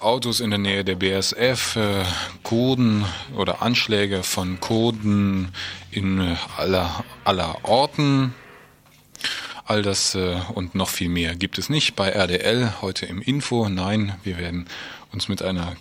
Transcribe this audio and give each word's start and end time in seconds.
Autos 0.00 0.40
in 0.40 0.50
der 0.50 0.58
Nähe 0.58 0.84
der 0.84 0.96
BSF, 0.96 1.76
äh, 1.76 2.04
Kurden 2.42 3.04
oder 3.36 3.62
Anschläge 3.62 4.22
von 4.22 4.60
Kurden 4.60 5.52
in 5.90 6.20
äh, 6.20 6.36
aller, 6.56 7.04
aller 7.24 7.64
Orten. 7.64 8.34
All 9.64 9.82
das 9.82 10.14
äh, 10.14 10.40
und 10.54 10.74
noch 10.74 10.88
viel 10.88 11.08
mehr 11.08 11.34
gibt 11.34 11.58
es 11.58 11.68
nicht 11.68 11.94
bei 11.94 12.10
RDL 12.10 12.72
heute 12.80 13.06
im 13.06 13.22
Info. 13.22 13.68
Nein, 13.68 14.14
wir 14.24 14.38
werden 14.38 14.66
uns 15.12 15.28
mit 15.28 15.42
einer 15.42 15.76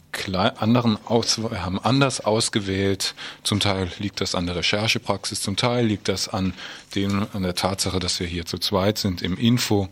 anderen 0.57 0.97
Aus 1.05 1.37
haben 1.37 1.79
anders 1.79 2.19
ausgewählt. 2.21 3.15
Zum 3.43 3.59
Teil 3.59 3.89
liegt 3.97 4.21
das 4.21 4.35
an 4.35 4.45
der 4.45 4.55
Recherchepraxis, 4.57 5.41
zum 5.41 5.55
Teil 5.55 5.85
liegt 5.85 6.09
das 6.09 6.27
an 6.27 6.53
dem 6.95 7.25
an 7.33 7.43
der 7.43 7.55
Tatsache, 7.55 7.99
dass 7.99 8.19
wir 8.19 8.27
hier 8.27 8.45
zu 8.45 8.57
zweit 8.57 8.97
sind 8.97 9.21
im 9.21 9.37
Info. 9.37 9.87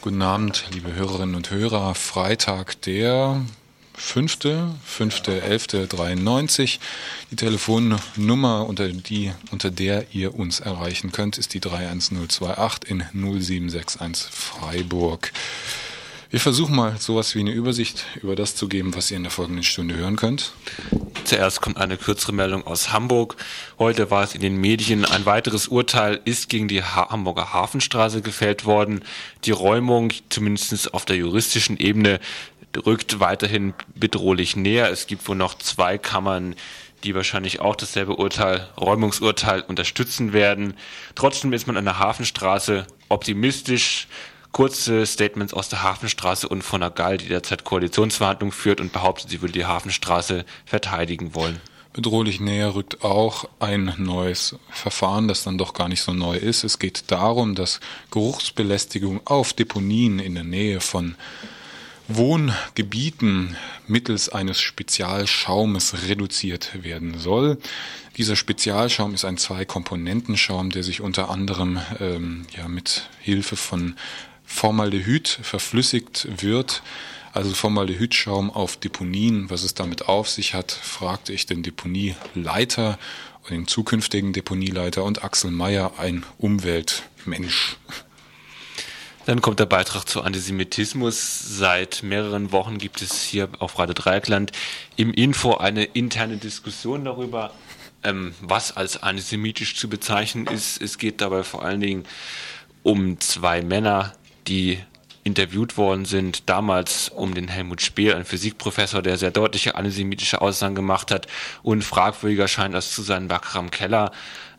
Guten 0.00 0.22
Abend, 0.22 0.64
liebe 0.72 0.94
Hörerinnen 0.94 1.34
und 1.34 1.50
Hörer. 1.50 1.94
Freitag 1.94 2.80
der 2.82 3.42
fünfte, 3.96 4.74
fünfte, 4.84 5.42
elfte, 5.42 5.86
93. 5.86 6.80
Die 7.30 7.36
Telefonnummer, 7.36 8.66
unter 8.66 8.88
die, 8.88 9.32
unter 9.50 9.70
der 9.70 10.06
ihr 10.12 10.34
uns 10.34 10.60
erreichen 10.60 11.12
könnt, 11.12 11.38
ist 11.38 11.54
die 11.54 11.60
31028 11.60 12.90
in 12.90 13.04
0761 13.12 14.30
Freiburg. 14.30 15.32
Wir 16.30 16.40
versuchen 16.40 16.74
mal 16.74 16.98
sowas 16.98 17.34
wie 17.36 17.40
eine 17.40 17.52
Übersicht 17.52 18.06
über 18.20 18.34
das 18.34 18.56
zu 18.56 18.68
geben, 18.68 18.94
was 18.94 19.10
ihr 19.10 19.16
in 19.16 19.22
der 19.22 19.30
folgenden 19.30 19.62
Stunde 19.62 19.94
hören 19.94 20.16
könnt. 20.16 20.52
Zuerst 21.34 21.62
kommt 21.62 21.78
eine 21.78 21.96
kürzere 21.96 22.32
Meldung 22.32 22.64
aus 22.64 22.92
Hamburg. 22.92 23.34
Heute 23.80 24.12
war 24.12 24.22
es 24.22 24.36
in 24.36 24.40
den 24.40 24.56
Medien. 24.56 25.04
Ein 25.04 25.26
weiteres 25.26 25.66
Urteil 25.66 26.20
ist 26.24 26.48
gegen 26.48 26.68
die 26.68 26.84
Hamburger 26.84 27.52
Hafenstraße 27.52 28.22
gefällt 28.22 28.66
worden. 28.66 29.02
Die 29.44 29.50
Räumung, 29.50 30.12
zumindest 30.28 30.94
auf 30.94 31.04
der 31.06 31.16
juristischen 31.16 31.76
Ebene, 31.76 32.20
rückt 32.86 33.18
weiterhin 33.18 33.74
bedrohlich 33.96 34.54
näher. 34.54 34.92
Es 34.92 35.08
gibt 35.08 35.26
wohl 35.26 35.34
noch 35.34 35.58
zwei 35.58 35.98
Kammern, 35.98 36.54
die 37.02 37.16
wahrscheinlich 37.16 37.58
auch 37.58 37.74
dasselbe 37.74 38.14
Urteil, 38.14 38.68
Räumungsurteil 38.78 39.62
unterstützen 39.62 40.32
werden. 40.32 40.74
Trotzdem 41.16 41.52
ist 41.52 41.66
man 41.66 41.76
an 41.76 41.84
der 41.84 41.98
Hafenstraße 41.98 42.86
optimistisch 43.08 44.06
kurze 44.54 45.04
Statements 45.04 45.52
aus 45.52 45.68
der 45.68 45.82
Hafenstraße 45.82 46.48
und 46.48 46.62
von 46.62 46.80
der 46.80 46.90
Gall, 46.90 47.18
die 47.18 47.26
derzeit 47.26 47.64
Koalitionsverhandlungen 47.64 48.52
führt 48.52 48.80
und 48.80 48.92
behauptet, 48.92 49.28
sie 49.28 49.42
würde 49.42 49.52
die 49.52 49.66
Hafenstraße 49.66 50.46
verteidigen 50.64 51.34
wollen. 51.34 51.60
Bedrohlich 51.92 52.40
näher 52.40 52.74
rückt 52.74 53.04
auch 53.04 53.48
ein 53.58 53.94
neues 53.98 54.56
Verfahren, 54.70 55.28
das 55.28 55.42
dann 55.42 55.58
doch 55.58 55.74
gar 55.74 55.88
nicht 55.88 56.02
so 56.02 56.12
neu 56.12 56.36
ist. 56.36 56.64
Es 56.64 56.78
geht 56.78 57.10
darum, 57.10 57.56
dass 57.56 57.80
Geruchsbelästigung 58.12 59.20
auf 59.24 59.52
Deponien 59.52 60.20
in 60.20 60.34
der 60.34 60.44
Nähe 60.44 60.80
von 60.80 61.16
Wohngebieten 62.06 63.56
mittels 63.88 64.28
eines 64.28 64.60
Spezialschaumes 64.60 66.06
reduziert 66.08 66.84
werden 66.84 67.18
soll. 67.18 67.58
Dieser 68.16 68.36
Spezialschaum 68.36 69.14
ist 69.14 69.24
ein 69.24 69.36
Zwei-Komponenten-Schaum, 69.36 70.70
der 70.70 70.84
sich 70.84 71.00
unter 71.00 71.28
anderem 71.30 71.80
ähm, 71.98 72.46
ja, 72.56 72.68
mit 72.68 73.08
Hilfe 73.20 73.56
von 73.56 73.96
Formaldehyd 74.44 75.28
verflüssigt 75.28 76.28
wird, 76.42 76.82
also 77.32 77.52
Formaldehyd-Schaum 77.52 78.50
auf 78.50 78.76
Deponien, 78.76 79.50
was 79.50 79.64
es 79.64 79.74
damit 79.74 80.08
auf 80.08 80.28
sich 80.28 80.54
hat, 80.54 80.70
fragte 80.70 81.32
ich 81.32 81.46
den 81.46 81.62
Deponieleiter 81.62 82.98
und 83.42 83.50
den 83.50 83.66
zukünftigen 83.66 84.32
Deponieleiter 84.32 85.02
und 85.02 85.24
Axel 85.24 85.50
Meyer, 85.50 85.98
ein 85.98 86.24
Umweltmensch. 86.38 87.76
Dann 89.26 89.40
kommt 89.40 89.58
der 89.58 89.66
Beitrag 89.66 90.04
zu 90.04 90.22
Antisemitismus. 90.22 91.40
Seit 91.40 92.02
mehreren 92.02 92.52
Wochen 92.52 92.76
gibt 92.76 93.00
es 93.00 93.22
hier 93.22 93.48
auf 93.58 93.78
Radio 93.78 93.94
Dreieckland 93.94 94.52
im 94.96 95.12
Info 95.14 95.54
eine 95.54 95.84
interne 95.84 96.36
Diskussion 96.36 97.04
darüber, 97.06 97.52
ähm, 98.02 98.34
was 98.42 98.76
als 98.76 99.02
antisemitisch 99.02 99.76
zu 99.76 99.88
bezeichnen 99.88 100.46
ist. 100.46 100.80
Es 100.80 100.98
geht 100.98 101.22
dabei 101.22 101.42
vor 101.42 101.64
allen 101.64 101.80
Dingen 101.80 102.04
um 102.82 103.18
zwei 103.18 103.62
Männer, 103.62 104.12
die 104.48 104.78
interviewt 105.24 105.76
worden 105.78 106.04
sind, 106.04 106.48
damals 106.48 107.08
um 107.08 107.34
den 107.34 107.48
Helmut 107.48 107.80
Spehl, 107.80 108.14
ein 108.14 108.26
Physikprofessor, 108.26 109.00
der 109.00 109.16
sehr 109.16 109.30
deutliche 109.30 109.74
antisemitische 109.74 110.42
Aussagen 110.42 110.74
gemacht 110.74 111.10
hat 111.10 111.26
und 111.62 111.82
fragwürdiger 111.82 112.46
scheint 112.46 112.74
das 112.74 112.92
zu 112.92 113.02
sein 113.02 113.28
Bakram 113.28 113.70
Keller, 113.70 114.12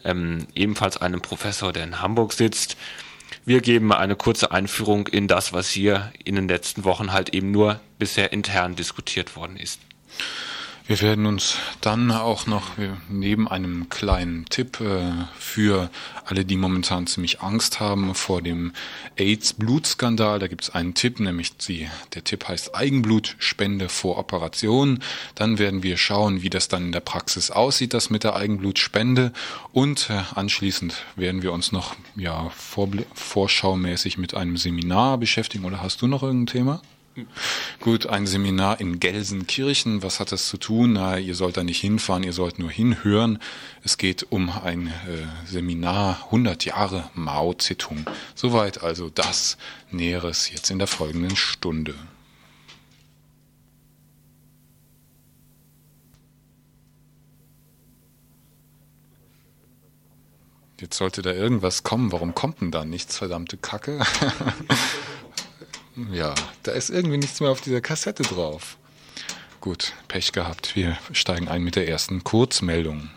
ähm, 0.04 0.48
ebenfalls 0.56 0.98
einem 0.98 1.22
Professor, 1.22 1.72
der 1.72 1.84
in 1.84 2.02
Hamburg 2.02 2.34
sitzt. 2.34 2.78
Wir 3.46 3.62
geben 3.62 3.94
eine 3.94 4.16
kurze 4.16 4.52
Einführung 4.52 5.08
in 5.08 5.28
das, 5.28 5.54
was 5.54 5.70
hier 5.70 6.12
in 6.24 6.36
den 6.36 6.48
letzten 6.48 6.84
Wochen 6.84 7.14
halt 7.14 7.34
eben 7.36 7.52
nur 7.52 7.80
bisher 8.00 8.34
intern 8.34 8.76
diskutiert 8.76 9.36
worden 9.36 9.58
ist. 9.58 9.80
Wir 10.88 11.02
werden 11.02 11.26
uns 11.26 11.58
dann 11.82 12.12
auch 12.12 12.46
noch 12.46 12.78
neben 13.10 13.48
einem 13.48 13.90
kleinen 13.90 14.46
Tipp 14.46 14.80
äh, 14.82 15.14
für 15.36 15.90
alle, 16.26 16.46
die 16.46 16.58
momentan 16.58 17.08
ziemlich 17.08 17.42
Angst 17.42 17.80
haben 17.80 18.14
vor 18.14 18.44
dem 18.44 18.72
AIDS-Blutskandal, 19.18 20.38
da 20.38 20.46
gibt 20.46 20.66
es 20.66 20.70
einen 20.70 20.94
Tipp, 20.94 21.20
nämlich 21.20 21.58
die, 21.58 21.90
der 22.14 22.24
Tipp 22.24 22.48
heißt 22.48 22.76
Eigenblutspende 22.76 23.90
vor 23.90 24.20
Operation. 24.20 25.00
Dann 25.34 25.58
werden 25.58 25.82
wir 25.82 25.98
schauen, 25.98 26.44
wie 26.44 26.52
das 26.52 26.68
dann 26.68 26.86
in 26.86 26.92
der 26.92 27.00
Praxis 27.00 27.50
aussieht, 27.50 27.96
das 27.96 28.12
mit 28.12 28.24
der 28.24 28.36
Eigenblutspende. 28.36 29.34
Und 29.74 30.12
äh, 30.12 30.22
anschließend 30.36 31.04
werden 31.16 31.42
wir 31.42 31.52
uns 31.52 31.72
noch 31.72 31.96
ja, 32.16 32.52
vorschaumäßig 32.52 34.20
mit 34.20 34.36
einem 34.36 34.56
Seminar 34.56 35.18
beschäftigen. 35.18 35.66
Oder 35.66 35.82
hast 35.82 36.04
du 36.04 36.08
noch 36.08 36.22
irgendein 36.22 36.54
Thema? 36.54 36.82
Gut, 37.80 38.08
ein 38.08 38.28
Seminar 38.28 38.82
in 38.82 39.00
Gelsenkirchen. 39.00 40.04
Was 40.04 40.20
hat 40.20 40.32
das 40.32 40.48
zu 40.48 40.58
tun? 40.58 40.94
Na, 40.94 41.18
ihr 41.18 41.36
sollt 41.36 41.56
da 41.56 41.64
nicht 41.64 41.80
hinfahren, 41.80 42.24
ihr 42.24 42.34
sollt 42.34 42.60
nur 42.60 42.70
hinhören. 42.70 43.40
Es 43.84 43.98
geht 43.98 44.32
um 44.32 44.50
ein 44.50 44.88
äh, 44.88 45.48
Seminar 45.48 46.26
100 46.26 46.66
Jahre 46.66 47.10
Mao 47.14 47.54
Zedong. 47.54 48.06
Soweit 48.34 48.84
also 48.84 49.10
das 49.10 49.58
Näheres 49.92 50.50
jetzt 50.52 50.70
in 50.72 50.80
der 50.80 50.88
folgenden 50.88 51.36
Stunde. 51.38 51.96
Jetzt 60.82 60.98
sollte 60.98 61.22
da 61.22 61.32
irgendwas 61.32 61.84
kommen. 61.84 62.12
Warum 62.12 62.36
kommt 62.36 62.60
denn 62.60 62.72
da 62.72 62.84
nichts, 62.84 63.18
verdammte 63.18 63.56
Kacke? 63.56 64.06
Ja, 66.12 66.36
da 66.64 66.72
ist 66.72 66.90
irgendwie 66.90 67.18
nichts 67.18 67.40
mehr 67.40 67.50
auf 67.50 67.62
dieser 67.62 67.82
Kassette 67.82 68.24
drauf. 68.24 68.78
Gut, 69.62 69.94
Pech 70.08 70.32
gehabt. 70.32 70.76
Wir 70.76 70.98
steigen 71.12 71.48
ein 71.48 71.64
mit 71.64 71.76
der 71.76 71.88
ersten 71.88 72.24
Kurzmeldung. 72.24 73.10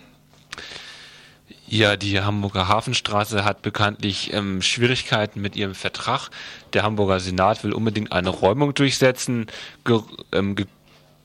Ja, 1.67 1.97
die 1.97 2.21
Hamburger 2.21 2.69
Hafenstraße 2.69 3.45
hat 3.45 3.61
bekanntlich 3.61 4.33
ähm, 4.33 4.63
Schwierigkeiten 4.63 5.43
mit 5.43 5.57
ihrem 5.57 5.75
Vertrag. 5.75 6.31
Der 6.73 6.83
Hamburger 6.83 7.21
Senat 7.21 7.63
will 7.63 7.75
unbedingt 7.75 8.13
eine 8.13 8.31
Räumung 8.31 8.73
durchsetzen. 8.73 9.47
Ge 9.85 10.01
ähm, 10.33 10.57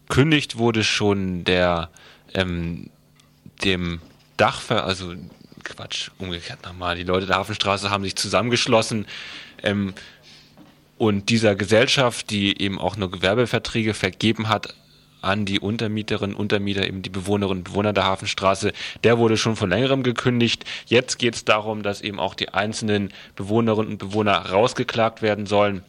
gekündigt 0.10 0.58
wurde 0.58 0.84
schon 0.84 1.46
der 1.46 1.90
ähm, 2.34 2.90
dem 3.64 4.02
Dachver, 4.36 4.84
also 4.84 5.14
Quatsch, 5.64 6.10
umgekehrt 6.18 6.66
nochmal. 6.66 6.98
Die 6.98 7.04
Leute 7.04 7.26
der 7.26 7.38
Hafenstraße 7.38 7.90
haben 7.90 8.04
sich 8.04 8.18
zusammengeschlossen. 8.18 9.06
Ähm, 9.62 9.94
und 11.04 11.28
dieser 11.28 11.56
Gesellschaft, 11.56 12.30
die 12.30 12.62
eben 12.62 12.80
auch 12.80 12.96
nur 12.96 13.12
Gewerbeverträge 13.12 13.94
vergeben 13.94 14.48
hat, 14.48 14.74
an 15.22 15.44
die 15.44 15.60
Untermieterinnen, 15.60 16.34
Untermieter, 16.34 16.88
eben 16.88 17.02
die 17.02 17.10
Bewohnerinnen 17.10 17.60
und 17.60 17.64
Bewohner 17.66 17.92
der 17.92 18.06
Hafenstraße, 18.06 18.72
der 19.04 19.18
wurde 19.18 19.36
schon 19.36 19.58
vor 19.58 19.68
längerem 19.68 20.04
gekündigt. 20.04 20.64
Jetzt 20.86 21.20
geht 21.20 21.36
es 21.36 21.44
darum, 21.44 21.84
dass 21.84 22.00
eben 22.00 22.22
auch 22.22 22.36
die 22.36 22.50
einzelnen 22.54 23.12
Bewohnerinnen 23.36 23.92
und 23.92 23.98
Bewohner 23.98 24.50
rausgeklagt 24.50 25.22
werden 25.22 25.46
sollen. 25.46 25.84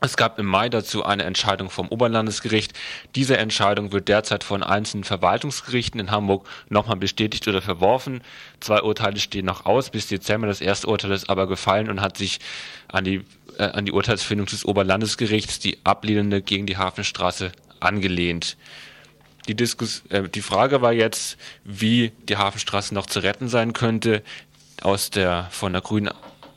Es 0.00 0.16
gab 0.16 0.38
im 0.38 0.46
Mai 0.46 0.68
dazu 0.68 1.04
eine 1.04 1.24
Entscheidung 1.24 1.68
vom 1.68 1.88
Oberlandesgericht. 1.88 2.72
Diese 3.16 3.38
Entscheidung 3.38 3.90
wird 3.90 4.06
derzeit 4.06 4.44
von 4.44 4.62
einzelnen 4.62 5.02
Verwaltungsgerichten 5.02 5.98
in 5.98 6.12
Hamburg 6.12 6.46
nochmal 6.68 6.98
bestätigt 6.98 7.48
oder 7.48 7.62
verworfen. 7.62 8.20
Zwei 8.60 8.82
Urteile 8.82 9.18
stehen 9.18 9.46
noch 9.46 9.66
aus. 9.66 9.90
Bis 9.90 10.06
Dezember 10.06 10.46
das 10.46 10.60
erste 10.60 10.86
Urteil 10.86 11.10
ist 11.10 11.28
aber 11.28 11.48
gefallen 11.48 11.90
und 11.90 12.00
hat 12.00 12.16
sich 12.16 12.38
an 12.86 13.04
die, 13.04 13.24
äh, 13.58 13.64
an 13.64 13.84
die 13.86 13.92
Urteilsfindung 13.92 14.46
des 14.46 14.64
Oberlandesgerichts, 14.64 15.58
die 15.58 15.78
ablehnende 15.84 16.42
gegen 16.42 16.66
die 16.66 16.76
Hafenstraße, 16.76 17.52
angelehnt. 17.80 18.56
Die, 19.48 19.54
Diskus 19.54 20.02
äh, 20.08 20.28
die 20.28 20.42
Frage 20.42 20.82
war 20.82 20.92
jetzt, 20.92 21.36
wie 21.64 22.12
die 22.28 22.36
Hafenstraße 22.36 22.94
noch 22.94 23.06
zu 23.06 23.20
retten 23.20 23.48
sein 23.48 23.72
könnte. 23.72 24.22
Aus 24.82 25.10
der 25.10 25.48
von 25.50 25.72
der 25.72 25.82
Grünen 25.82 26.10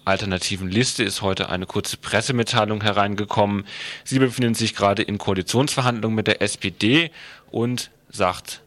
alternativen 0.05 0.69
Liste 0.69 1.03
ist 1.03 1.21
heute 1.21 1.49
eine 1.49 1.65
kurze 1.65 1.97
Pressemitteilung 1.97 2.81
hereingekommen. 2.81 3.65
Sie 4.03 4.19
befinden 4.19 4.55
sich 4.55 4.75
gerade 4.75 5.03
in 5.03 5.17
Koalitionsverhandlungen 5.17 6.15
mit 6.15 6.27
der 6.27 6.41
SPD 6.41 7.11
und 7.51 7.91
sagt, 8.09 8.61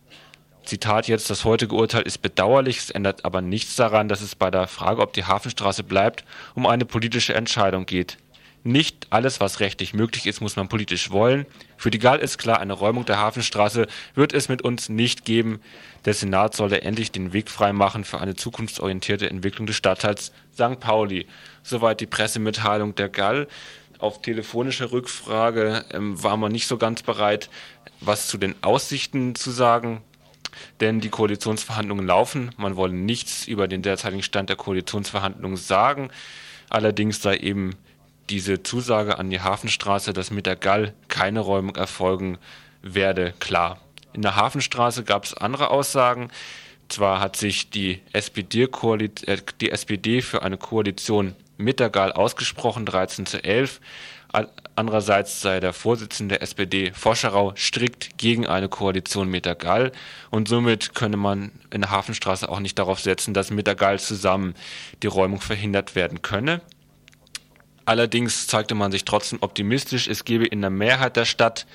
Zitat 0.64 1.08
jetzt, 1.08 1.28
das 1.28 1.44
heutige 1.44 1.74
Urteil 1.74 2.02
ist 2.02 2.22
bedauerlich, 2.22 2.78
es 2.78 2.90
ändert 2.90 3.24
aber 3.24 3.40
nichts 3.40 3.76
daran, 3.76 4.08
dass 4.08 4.20
es 4.20 4.34
bei 4.34 4.50
der 4.50 4.68
Frage, 4.68 5.02
ob 5.02 5.12
die 5.12 5.24
Hafenstraße 5.24 5.82
bleibt, 5.82 6.24
um 6.54 6.66
eine 6.66 6.84
politische 6.84 7.34
Entscheidung 7.34 7.86
geht. 7.86 8.18
Nicht 8.64 9.08
alles, 9.10 9.40
was 9.40 9.58
rechtlich 9.58 9.92
möglich 9.92 10.26
ist, 10.26 10.40
muss 10.40 10.54
man 10.54 10.68
politisch 10.68 11.10
wollen. 11.10 11.46
Für 11.76 11.90
die 11.90 11.98
GAL 11.98 12.20
ist 12.20 12.38
klar, 12.38 12.60
eine 12.60 12.74
Räumung 12.74 13.04
der 13.04 13.18
Hafenstraße 13.18 13.88
wird 14.14 14.32
es 14.32 14.48
mit 14.48 14.62
uns 14.62 14.88
nicht 14.88 15.24
geben. 15.24 15.60
Der 16.04 16.14
Senat 16.14 16.54
solle 16.54 16.82
endlich 16.82 17.10
den 17.10 17.32
Weg 17.32 17.50
freimachen 17.50 18.04
für 18.04 18.20
eine 18.20 18.36
zukunftsorientierte 18.36 19.28
Entwicklung 19.28 19.66
des 19.66 19.74
Stadtteils 19.74 20.30
St. 20.54 20.78
Pauli. 20.78 21.26
Soweit 21.64 22.00
die 22.00 22.06
Pressemitteilung 22.06 22.94
der 22.94 23.08
GAL. 23.08 23.48
Auf 23.98 24.22
telefonische 24.22 24.92
Rückfrage 24.92 25.84
ähm, 25.90 26.22
war 26.22 26.36
man 26.36 26.52
nicht 26.52 26.68
so 26.68 26.76
ganz 26.76 27.02
bereit, 27.02 27.50
was 28.00 28.28
zu 28.28 28.38
den 28.38 28.54
Aussichten 28.62 29.34
zu 29.34 29.50
sagen 29.50 30.02
denn 30.80 31.00
die 31.00 31.08
Koalitionsverhandlungen 31.08 32.06
laufen. 32.06 32.50
Man 32.56 32.76
wolle 32.76 32.94
nichts 32.94 33.46
über 33.46 33.68
den 33.68 33.82
derzeitigen 33.82 34.22
Stand 34.22 34.48
der 34.48 34.56
Koalitionsverhandlungen 34.56 35.56
sagen. 35.56 36.10
Allerdings 36.68 37.20
sei 37.20 37.36
eben 37.36 37.74
diese 38.30 38.62
Zusage 38.62 39.18
an 39.18 39.30
die 39.30 39.40
Hafenstraße, 39.40 40.12
dass 40.12 40.30
mit 40.30 40.46
der 40.46 40.56
Gall 40.56 40.94
keine 41.08 41.40
Räumung 41.40 41.76
erfolgen 41.76 42.38
werde, 42.82 43.34
klar. 43.38 43.80
In 44.12 44.22
der 44.22 44.36
Hafenstraße 44.36 45.04
gab 45.04 45.24
es 45.24 45.34
andere 45.34 45.70
Aussagen. 45.70 46.30
Zwar 46.88 47.20
hat 47.20 47.36
sich 47.36 47.70
die 47.70 48.00
SPD, 48.12 48.64
äh, 48.64 49.38
die 49.60 49.70
SPD 49.70 50.20
für 50.20 50.42
eine 50.42 50.58
Koalition 50.58 51.34
mit 51.56 51.80
der 51.80 51.90
Gall 51.90 52.12
ausgesprochen, 52.12 52.84
13 52.84 53.26
zu 53.26 53.42
11. 53.42 53.80
Andererseits 54.74 55.42
sei 55.42 55.60
der 55.60 55.74
Vorsitzende 55.74 56.36
der 56.36 56.42
SPD 56.42 56.92
Foscherau 56.94 57.52
strikt 57.56 58.16
gegen 58.16 58.46
eine 58.46 58.68
Koalition 58.68 59.28
mit 59.28 59.44
der 59.44 59.54
Gall 59.54 59.92
und 60.30 60.48
somit 60.48 60.94
könne 60.94 61.18
man 61.18 61.52
in 61.70 61.82
der 61.82 61.90
Hafenstraße 61.90 62.48
auch 62.48 62.60
nicht 62.60 62.78
darauf 62.78 63.00
setzen, 63.00 63.34
dass 63.34 63.50
mit 63.50 63.66
der 63.66 63.74
Gall 63.74 64.00
zusammen 64.00 64.54
die 65.02 65.08
Räumung 65.08 65.40
verhindert 65.40 65.94
werden 65.94 66.22
könne. 66.22 66.62
Allerdings 67.84 68.46
zeigte 68.46 68.74
man 68.74 68.92
sich 68.92 69.04
trotzdem 69.04 69.38
optimistisch. 69.42 70.08
Es 70.08 70.24
gebe 70.24 70.46
in 70.46 70.62
der 70.62 70.70
Mehrheit 70.70 71.16
der 71.16 71.26
Stadt 71.26 71.66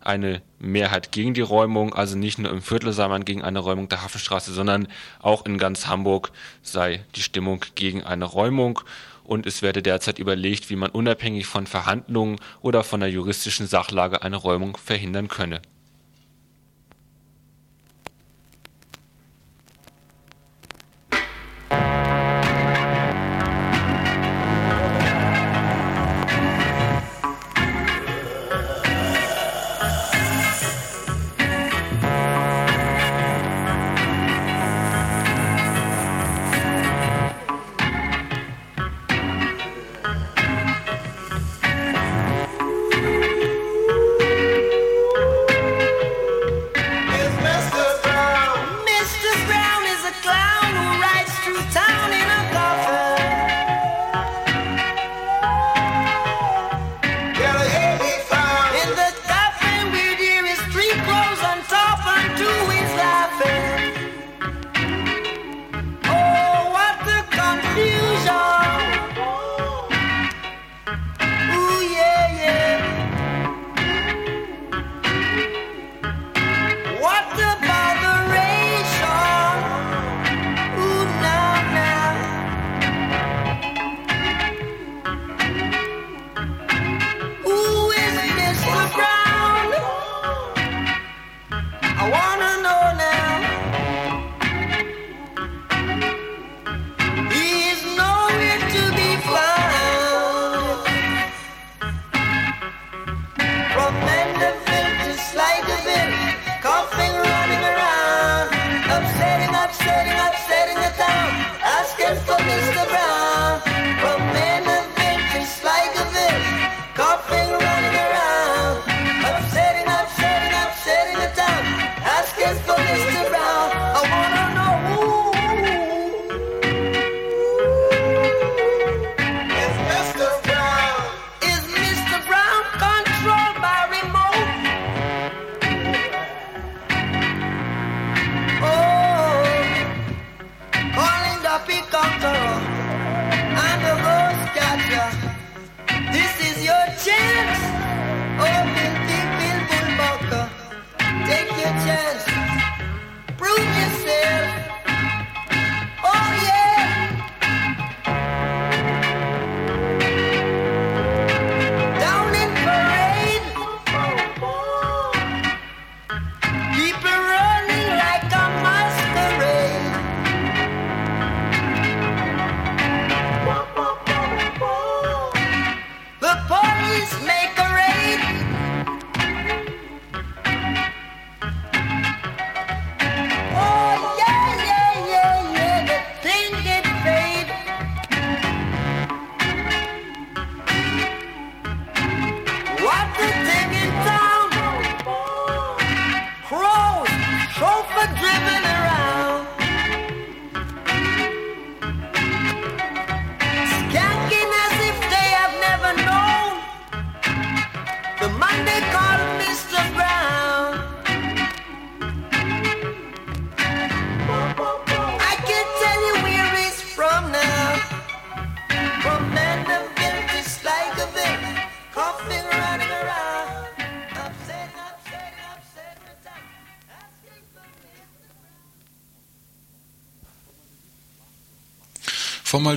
eine 0.00 0.40
Mehrheit 0.58 1.12
gegen 1.12 1.34
die 1.34 1.40
Räumung, 1.42 1.94
also 1.94 2.16
nicht 2.16 2.38
nur 2.38 2.50
im 2.50 2.62
Viertel 2.62 2.92
sei 2.92 3.06
man 3.08 3.24
gegen 3.24 3.42
eine 3.42 3.58
Räumung 3.58 3.88
der 3.88 4.02
Hafenstraße, 4.02 4.52
sondern 4.52 4.88
auch 5.20 5.44
in 5.44 5.58
ganz 5.58 5.86
Hamburg 5.86 6.32
sei 6.62 7.04
die 7.16 7.22
Stimmung 7.22 7.64
gegen 7.74 8.02
eine 8.02 8.24
Räumung. 8.24 8.80
Und 9.24 9.46
es 9.46 9.62
werde 9.62 9.82
derzeit 9.82 10.18
überlegt, 10.18 10.70
wie 10.70 10.76
man 10.76 10.90
unabhängig 10.90 11.46
von 11.46 11.66
Verhandlungen 11.66 12.36
oder 12.60 12.84
von 12.84 13.00
der 13.00 13.10
juristischen 13.10 13.66
Sachlage 13.66 14.22
eine 14.22 14.36
Räumung 14.36 14.76
verhindern 14.76 15.28
könne. 15.28 15.62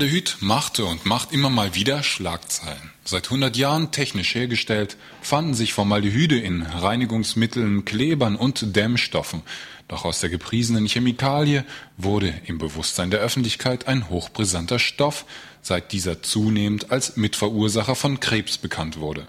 Formaldehyd 0.04 0.38
machte 0.42 0.84
und 0.84 1.06
macht 1.06 1.32
immer 1.32 1.50
mal 1.50 1.76
wieder 1.76 2.04
Schlagzeilen. 2.04 2.92
Seit 3.06 3.28
100 3.28 3.56
Jahren 3.56 3.92
technisch 3.92 4.36
hergestellt, 4.36 4.98
fanden 5.22 5.54
sich 5.54 5.72
Formaldehyde 5.72 6.38
in 6.38 6.64
Reinigungsmitteln, 6.64 7.86
Klebern 7.86 8.36
und 8.36 8.76
Dämmstoffen. 8.76 9.44
Doch 9.88 10.04
aus 10.04 10.20
der 10.20 10.30
gepriesenen 10.30 10.88
Chemikalie 10.88 11.64
wurde 11.96 12.34
im 12.48 12.58
Bewusstsein 12.58 13.12
der 13.12 13.22
Öffentlichkeit 13.22 13.88
ein 13.88 14.10
hochbrisanter 14.10 14.78
Stoff, 14.78 15.24
seit 15.62 15.94
dieser 15.94 16.22
zunehmend 16.22 16.92
als 16.92 17.16
Mitverursacher 17.16 17.96
von 17.96 18.20
Krebs 18.20 18.58
bekannt 18.58 19.00
wurde. 19.00 19.26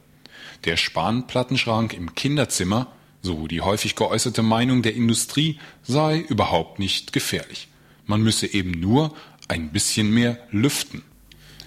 Der 0.65 0.77
Spanplattenschrank 0.77 1.95
im 1.95 2.17
Kinderzimmer, 2.17 2.89
so 3.23 3.47
die 3.47 3.61
häufig 3.61 3.95
geäußerte 3.95 4.43
Meinung 4.43 4.83
der 4.83 4.97
Industrie, 4.97 5.61
sei 5.85 6.19
überhaupt 6.19 6.81
nicht 6.81 7.13
gefährlich. 7.13 7.69
Man 8.07 8.23
müsse 8.23 8.53
eben 8.53 8.73
nur 8.73 9.15
ein 9.49 9.71
bisschen 9.71 10.11
mehr 10.11 10.39
lüften. 10.51 11.03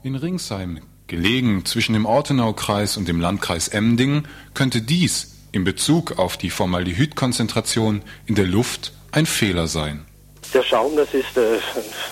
In 0.03 0.15
Ringsheim, 0.15 0.81
gelegen 1.07 1.65
zwischen 1.65 1.93
dem 1.93 2.05
Ortenaukreis 2.05 2.97
und 2.97 3.07
dem 3.07 3.19
Landkreis 3.19 3.67
Emdingen, 3.67 4.27
könnte 4.53 4.81
dies 4.81 5.35
in 5.51 5.63
Bezug 5.63 6.19
auf 6.19 6.37
die 6.37 6.49
Formaldehydkonzentration 6.49 8.01
in 8.25 8.35
der 8.35 8.45
Luft 8.45 8.93
ein 9.11 9.25
Fehler 9.25 9.67
sein. 9.67 10.05
Der 10.53 10.63
Schaum, 10.63 10.95
das 10.95 11.13
ist 11.13 11.35
äh, 11.35 11.59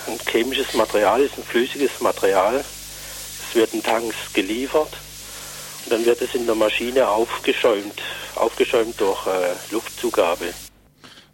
ein 0.08 0.18
chemisches 0.30 0.74
Material, 0.74 1.20
ist 1.22 1.38
ein 1.38 1.44
flüssiges 1.44 2.00
Material. 2.00 2.64
Es 3.48 3.54
wird 3.54 3.72
in 3.72 3.82
Tanks 3.82 4.16
geliefert 4.32 4.92
und 5.84 5.92
dann 5.92 6.04
wird 6.04 6.20
es 6.20 6.34
in 6.34 6.46
der 6.46 6.54
Maschine 6.54 7.08
aufgeschäumt, 7.08 8.02
aufgeschäumt 8.34 9.00
durch 9.00 9.26
äh, 9.26 9.54
Luftzugabe. 9.70 10.52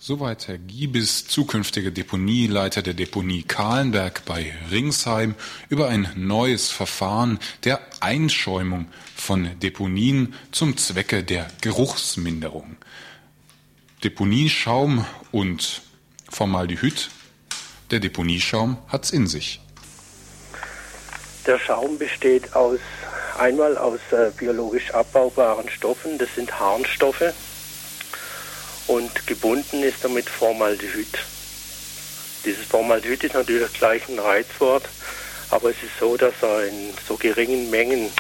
Soweit 0.05 0.49
Herr 0.49 0.59
Giebis, 0.59 1.29
zukünftiger 1.29 1.93
Deponieleiter 1.93 2.83
der 2.83 2.95
Deponie 2.95 3.45
Kahlenberg 3.45 4.25
bei 4.25 4.53
Ringsheim, 4.69 5.37
über 5.69 5.87
ein 5.87 6.11
neues 6.17 6.73
Verfahren 6.73 7.39
der 7.63 7.79
Einschäumung 8.01 8.89
von 9.15 9.49
Deponien 9.61 10.35
zum 10.51 10.77
Zwecke 10.77 11.23
der 11.23 11.47
Geruchsminderung. 11.61 12.79
Deponieschaum 14.03 15.07
und 15.31 15.83
Formaldehyd. 16.29 17.09
Der 17.93 18.01
Deponieschaum 18.01 18.79
hat's 18.89 19.13
in 19.13 19.29
sich. 19.29 19.61
Der 21.47 21.61
Schaum 21.61 21.97
besteht 21.97 22.57
aus 22.57 22.81
einmal 23.39 23.79
aus 23.79 24.01
äh, 24.11 24.33
biologisch 24.37 24.91
abbaubaren 24.91 25.69
Stoffen, 25.69 26.19
das 26.19 26.35
sind 26.35 26.59
Harnstoffe 26.59 27.33
gebunden 29.27 29.83
ist 29.83 30.03
damit 30.03 30.29
Formaldehyd. 30.29 31.19
Dieses 32.45 32.67
Formaldehyd 32.67 33.25
ist 33.25 33.35
natürlich 33.35 33.73
gleich 33.73 34.09
ein 34.09 34.19
Reizwort, 34.19 34.85
aber 35.51 35.71
es 35.71 35.77
ist 35.77 35.99
so, 36.01 36.17
dass 36.17 36.35
er 36.43 36.67
in 36.67 36.93
so 37.07 37.17
geringen 37.17 37.71
Mengen 37.71 38.11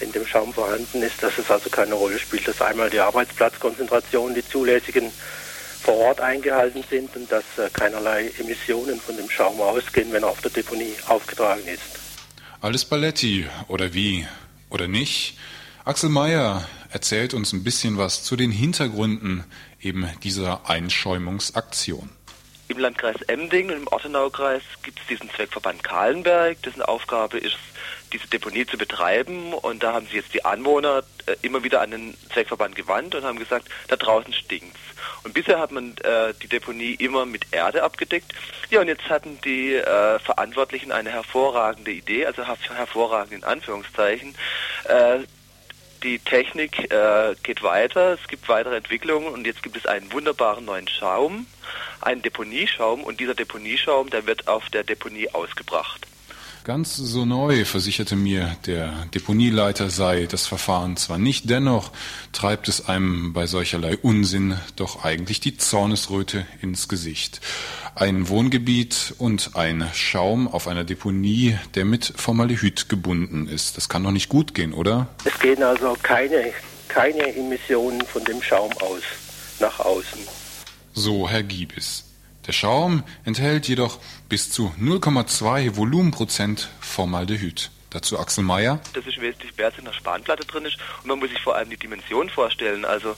in 0.00 0.12
dem 0.12 0.26
Schaum 0.26 0.52
vorhanden 0.52 1.02
ist, 1.02 1.22
dass 1.22 1.38
es 1.38 1.50
also 1.50 1.70
keine 1.70 1.94
Rolle 1.94 2.18
spielt, 2.18 2.48
dass 2.48 2.60
einmal 2.60 2.90
die 2.90 3.00
Arbeitsplatzkonzentration, 3.00 4.34
die 4.34 4.46
zulässigen 4.46 5.12
vor 5.82 5.96
Ort 5.96 6.20
eingehalten 6.20 6.82
sind 6.88 7.14
und 7.14 7.30
dass 7.30 7.44
äh, 7.58 7.68
keinerlei 7.70 8.30
Emissionen 8.38 8.98
von 8.98 9.16
dem 9.16 9.28
Schaum 9.28 9.60
ausgehen, 9.60 10.12
wenn 10.12 10.22
er 10.22 10.30
auf 10.30 10.40
der 10.40 10.50
Deponie 10.50 10.94
aufgetragen 11.08 11.66
ist. 11.66 11.82
Alles 12.60 12.86
Balletti 12.86 13.46
oder 13.68 13.92
wie 13.92 14.26
oder 14.70 14.88
nicht? 14.88 15.36
Axel 15.84 16.08
Mayer 16.08 16.66
erzählt 16.94 17.34
uns 17.34 17.52
ein 17.52 17.64
bisschen 17.64 17.98
was 17.98 18.22
zu 18.22 18.36
den 18.36 18.52
Hintergründen 18.52 19.44
eben 19.80 20.08
dieser 20.22 20.70
Einschäumungsaktion. 20.70 22.08
Im 22.68 22.78
Landkreis 22.78 23.20
Emding 23.22 23.68
und 23.68 23.76
im 23.76 23.86
Ortenaukreis 23.88 24.62
gibt 24.82 25.00
es 25.00 25.06
diesen 25.08 25.28
Zweckverband 25.28 25.82
Kahlenberg, 25.82 26.62
dessen 26.62 26.82
Aufgabe 26.82 27.36
ist, 27.38 27.58
diese 28.12 28.28
Deponie 28.28 28.64
zu 28.64 28.78
betreiben. 28.78 29.52
Und 29.52 29.82
da 29.82 29.92
haben 29.92 30.06
sich 30.06 30.14
jetzt 30.14 30.32
die 30.34 30.44
Anwohner 30.44 31.02
äh, 31.26 31.34
immer 31.42 31.64
wieder 31.64 31.80
an 31.82 31.90
den 31.90 32.16
Zweckverband 32.32 32.76
gewandt 32.76 33.14
und 33.16 33.24
haben 33.24 33.40
gesagt, 33.40 33.68
da 33.88 33.96
draußen 33.96 34.32
stinkt's. 34.32 34.78
Und 35.24 35.34
bisher 35.34 35.58
hat 35.58 35.72
man 35.72 35.96
äh, 35.98 36.32
die 36.42 36.48
Deponie 36.48 36.94
immer 36.94 37.26
mit 37.26 37.46
Erde 37.50 37.82
abgedeckt. 37.82 38.32
Ja, 38.70 38.80
und 38.80 38.88
jetzt 38.88 39.08
hatten 39.08 39.38
die 39.44 39.74
äh, 39.74 40.18
Verantwortlichen 40.20 40.92
eine 40.92 41.10
hervorragende 41.10 41.90
Idee, 41.90 42.24
also 42.24 42.44
hervorragend 42.44 43.32
in 43.32 43.44
Anführungszeichen. 43.44 44.34
Die 46.04 46.18
Technik 46.18 46.92
äh, 46.92 47.34
geht 47.42 47.62
weiter, 47.62 48.12
es 48.12 48.28
gibt 48.28 48.46
weitere 48.50 48.76
Entwicklungen 48.76 49.26
und 49.28 49.46
jetzt 49.46 49.62
gibt 49.62 49.78
es 49.78 49.86
einen 49.86 50.12
wunderbaren 50.12 50.66
neuen 50.66 50.86
Schaum, 50.86 51.46
einen 52.02 52.20
Deponieschaum 52.20 53.02
und 53.02 53.20
dieser 53.20 53.34
Deponieschaum, 53.34 54.10
der 54.10 54.26
wird 54.26 54.46
auf 54.46 54.68
der 54.68 54.84
Deponie 54.84 55.30
ausgebracht. 55.32 56.06
Ganz 56.64 56.96
so 56.96 57.26
neu, 57.26 57.66
versicherte 57.66 58.16
mir 58.16 58.56
der 58.64 58.90
Deponieleiter, 59.14 59.90
sei 59.90 60.24
das 60.24 60.46
Verfahren 60.46 60.96
zwar 60.96 61.18
nicht, 61.18 61.50
dennoch 61.50 61.92
treibt 62.32 62.68
es 62.68 62.88
einem 62.88 63.34
bei 63.34 63.46
solcherlei 63.46 63.98
Unsinn 63.98 64.56
doch 64.74 65.04
eigentlich 65.04 65.40
die 65.40 65.58
Zornesröte 65.58 66.46
ins 66.62 66.88
Gesicht. 66.88 67.42
Ein 67.94 68.30
Wohngebiet 68.30 69.14
und 69.18 69.56
ein 69.56 69.86
Schaum 69.92 70.48
auf 70.48 70.66
einer 70.66 70.84
Deponie, 70.84 71.58
der 71.74 71.84
mit 71.84 72.14
Formaldehyd 72.16 72.88
gebunden 72.88 73.46
ist. 73.46 73.76
Das 73.76 73.90
kann 73.90 74.02
doch 74.02 74.10
nicht 74.10 74.30
gut 74.30 74.54
gehen, 74.54 74.72
oder? 74.72 75.08
Es 75.26 75.38
gehen 75.40 75.62
also 75.62 75.94
keine, 76.02 76.50
keine 76.88 77.36
Emissionen 77.36 78.00
von 78.06 78.24
dem 78.24 78.40
Schaum 78.40 78.72
aus, 78.80 79.02
nach 79.60 79.80
außen. 79.80 80.20
So, 80.94 81.28
Herr 81.28 81.42
Giebis. 81.42 82.04
Der 82.46 82.52
Schaum 82.52 83.02
enthält 83.24 83.68
jedoch 83.68 83.98
bis 84.34 84.50
zu 84.50 84.74
0,2 84.80 85.76
Volumenprozent 85.76 86.68
Formaldehyd. 86.80 87.70
Dazu 87.90 88.18
Axel 88.18 88.42
Mayer. 88.42 88.80
Das 88.92 89.06
ist 89.06 89.20
wesentlich 89.20 89.52
als 89.64 89.78
in 89.78 89.84
der 89.84 89.92
Spanplatte 89.92 90.44
drin 90.44 90.64
ist 90.64 90.76
und 91.02 91.06
man 91.06 91.20
muss 91.20 91.30
sich 91.30 91.40
vor 91.40 91.54
allem 91.54 91.70
die 91.70 91.76
Dimension 91.76 92.28
vorstellen. 92.28 92.84
Also 92.84 93.14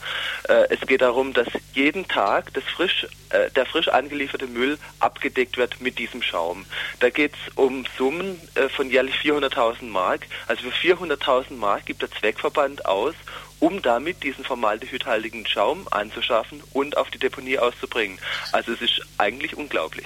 äh, 0.46 0.68
es 0.68 0.78
geht 0.86 1.00
darum, 1.00 1.32
dass 1.32 1.46
jeden 1.72 2.06
Tag 2.06 2.52
das 2.52 2.64
frisch, 2.64 3.06
äh, 3.30 3.50
der 3.52 3.64
frisch 3.64 3.88
angelieferte 3.88 4.46
Müll 4.46 4.78
abgedeckt 5.00 5.56
wird 5.56 5.80
mit 5.80 5.98
diesem 5.98 6.20
Schaum. 6.20 6.66
Da 7.00 7.08
geht 7.08 7.32
es 7.32 7.54
um 7.54 7.86
Summen 7.96 8.38
äh, 8.54 8.68
von 8.68 8.90
jährlich 8.90 9.14
400.000 9.14 9.84
Mark. 9.84 10.26
Also 10.48 10.70
für 10.70 10.94
400.000 10.94 11.54
Mark 11.54 11.86
gibt 11.86 12.02
der 12.02 12.10
Zweckverband 12.10 12.84
aus, 12.84 13.14
um 13.58 13.80
damit 13.80 14.22
diesen 14.22 14.44
formaldehydhaltigen 14.44 15.46
Schaum 15.46 15.88
anzuschaffen 15.90 16.62
und 16.74 16.98
auf 16.98 17.08
die 17.08 17.18
Deponie 17.18 17.58
auszubringen. 17.58 18.18
Also 18.52 18.72
es 18.72 18.82
ist 18.82 19.00
eigentlich 19.16 19.56
unglaublich. 19.56 20.04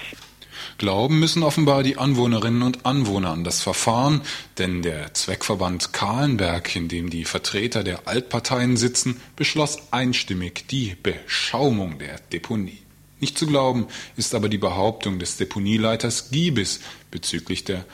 Glauben 0.81 1.19
müssen 1.19 1.43
offenbar 1.43 1.83
die 1.83 1.99
Anwohnerinnen 1.99 2.63
und 2.63 2.87
Anwohner 2.87 3.33
an 3.33 3.45
das 3.45 3.61
Verfahren, 3.61 4.23
denn 4.57 4.81
der 4.81 5.13
Zweckverband 5.13 5.93
Kahlenberg, 5.93 6.75
in 6.75 6.89
dem 6.89 7.11
die 7.11 7.27
Vertreter 7.27 7.85
der 7.85 8.09
Altparteien 8.09 8.79
sitzen, 8.79 9.21
beschloss 9.37 9.77
einstimmig 9.91 10.65
die 10.71 10.97
Beschaumung 11.03 11.99
der 11.99 12.19
Deponie. 12.33 12.79
Nicht 13.21 13.37
zu 13.37 13.47
glauben 13.47 13.89
ist 14.17 14.35
aber 14.35 14.49
die 14.49 14.57
Behauptung 14.57 15.19
des 15.19 15.37
Deponieleiters 15.37 16.31
Giebis 16.31 16.81
bezüglich 17.11 17.65
der 17.65 17.85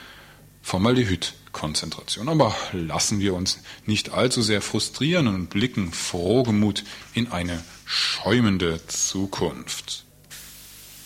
Formaldehydkonzentration. 0.62 2.28
Aber 2.28 2.54
lassen 2.70 3.18
wir 3.18 3.34
uns 3.34 3.58
nicht 3.84 4.12
allzu 4.12 4.42
sehr 4.42 4.62
frustrieren 4.62 5.26
und 5.26 5.50
blicken 5.50 5.90
frohgemut 5.90 6.84
in 7.14 7.32
eine 7.32 7.64
schäumende 7.84 8.80
Zukunft. 8.86 10.05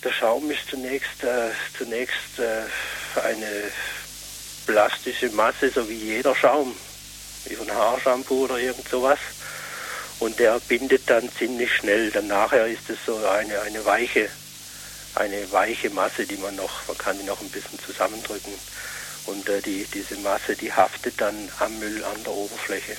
Der 0.02 0.12
Schaum 0.12 0.50
ist 0.50 0.69
zunächst, 0.71 1.23
äh, 1.25 1.50
zunächst 1.76 2.38
äh, 2.38 3.21
eine 3.21 3.71
plastische 4.66 5.28
Masse, 5.30 5.71
so 5.71 5.87
wie 5.88 5.95
jeder 5.95 6.35
Schaum, 6.35 6.75
wie 7.45 7.54
von 7.54 7.71
Haarshampoo 7.71 8.45
oder 8.45 8.59
irgend 8.59 8.88
sowas. 8.88 9.19
Und 10.19 10.38
der 10.38 10.59
bindet 10.61 11.09
dann 11.09 11.30
ziemlich 11.33 11.75
schnell. 11.75 12.11
Dann 12.11 12.28
nachher 12.28 12.66
ist 12.66 12.88
es 12.88 12.99
so 13.04 13.16
eine, 13.26 13.61
eine 13.61 13.85
weiche, 13.85 14.28
eine 15.16 15.50
weiche 15.52 15.90
Masse, 15.90 16.25
die 16.25 16.37
man 16.37 16.57
noch, 16.57 16.88
man 16.88 16.97
kann 16.97 17.19
die 17.19 17.25
noch 17.25 17.40
ein 17.40 17.50
bisschen 17.50 17.78
zusammendrücken. 17.78 18.54
Und 19.26 19.49
äh, 19.50 19.61
die, 19.61 19.85
diese 19.92 20.16
Masse, 20.16 20.57
die 20.57 20.73
haftet 20.73 21.21
dann 21.21 21.50
am 21.59 21.78
Müll 21.78 22.02
an 22.04 22.23
der 22.25 22.33
Oberfläche. 22.33 22.97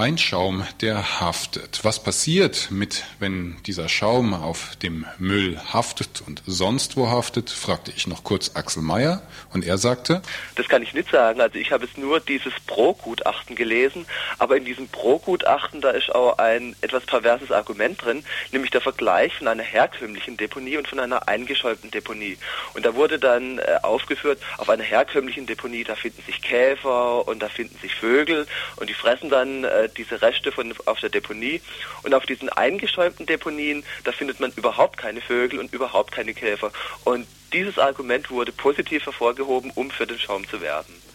Ein 0.00 0.16
Schaum, 0.16 0.66
der 0.80 1.20
haftet. 1.20 1.80
Was 1.82 2.02
passiert 2.02 2.68
mit, 2.70 3.04
wenn 3.18 3.58
dieser 3.66 3.90
Schaum 3.90 4.32
auf 4.32 4.74
dem 4.76 5.04
Müll 5.18 5.60
haftet 5.74 6.22
und 6.26 6.42
sonst 6.46 6.96
wo 6.96 7.10
haftet, 7.10 7.50
fragte 7.50 7.92
ich 7.94 8.06
noch 8.06 8.24
kurz 8.24 8.52
Axel 8.54 8.82
Mayer 8.82 9.20
und 9.52 9.62
er 9.62 9.76
sagte, 9.76 10.22
das 10.54 10.70
kann 10.70 10.82
ich 10.82 10.94
nicht 10.94 11.10
sagen. 11.10 11.42
Also 11.42 11.58
ich 11.58 11.70
habe 11.70 11.84
jetzt 11.84 11.98
nur 11.98 12.18
dieses 12.18 12.54
Pro-Gutachten 12.66 13.56
gelesen, 13.56 14.06
aber 14.38 14.56
in 14.56 14.64
diesem 14.64 14.88
Pro-Gutachten, 14.88 15.82
da 15.82 15.90
ist 15.90 16.14
auch 16.14 16.38
ein 16.38 16.74
etwas 16.80 17.04
perverses 17.04 17.52
Argument 17.52 18.02
drin, 18.02 18.24
nämlich 18.52 18.70
der 18.70 18.80
Vergleich 18.80 19.34
von 19.34 19.48
einer 19.48 19.62
herkömmlichen 19.62 20.38
Deponie 20.38 20.78
und 20.78 20.88
von 20.88 20.98
einer 20.98 21.28
eingeschäumten 21.28 21.90
Deponie. 21.90 22.38
Und 22.72 22.86
da 22.86 22.94
wurde 22.94 23.18
dann 23.18 23.58
äh, 23.58 23.76
aufgeführt, 23.82 24.40
auf 24.56 24.70
einer 24.70 24.82
herkömmlichen 24.82 25.44
Deponie, 25.44 25.84
da 25.84 25.94
finden 25.94 26.22
sich 26.22 26.40
Käfer 26.40 27.28
und 27.28 27.42
da 27.42 27.50
finden 27.50 27.78
sich 27.80 27.94
Vögel 27.94 28.46
und 28.76 28.88
die 28.88 28.94
fressen 28.94 29.28
dann 29.28 29.64
äh, 29.64 29.89
diese 29.96 30.22
Reste 30.22 30.52
von 30.52 30.74
auf 30.86 31.00
der 31.00 31.10
Deponie. 31.10 31.60
Und 32.02 32.14
auf 32.14 32.26
diesen 32.26 32.48
eingeschäumten 32.48 33.26
Deponien, 33.26 33.84
da 34.04 34.12
findet 34.12 34.40
man 34.40 34.52
überhaupt 34.56 34.96
keine 34.96 35.20
Vögel 35.20 35.58
und 35.58 35.72
überhaupt 35.72 36.12
keine 36.12 36.34
Käfer. 36.34 36.72
Und 37.04 37.26
dieses 37.52 37.78
Argument 37.78 38.30
wurde 38.30 38.52
positiv 38.52 39.06
hervorgehoben, 39.06 39.72
um 39.74 39.90
für 39.90 40.06
den 40.06 40.18
Schaum 40.18 40.46
zu 40.48 40.60
werben. 40.60 41.09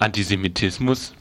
Antisemitismus? 0.00 1.12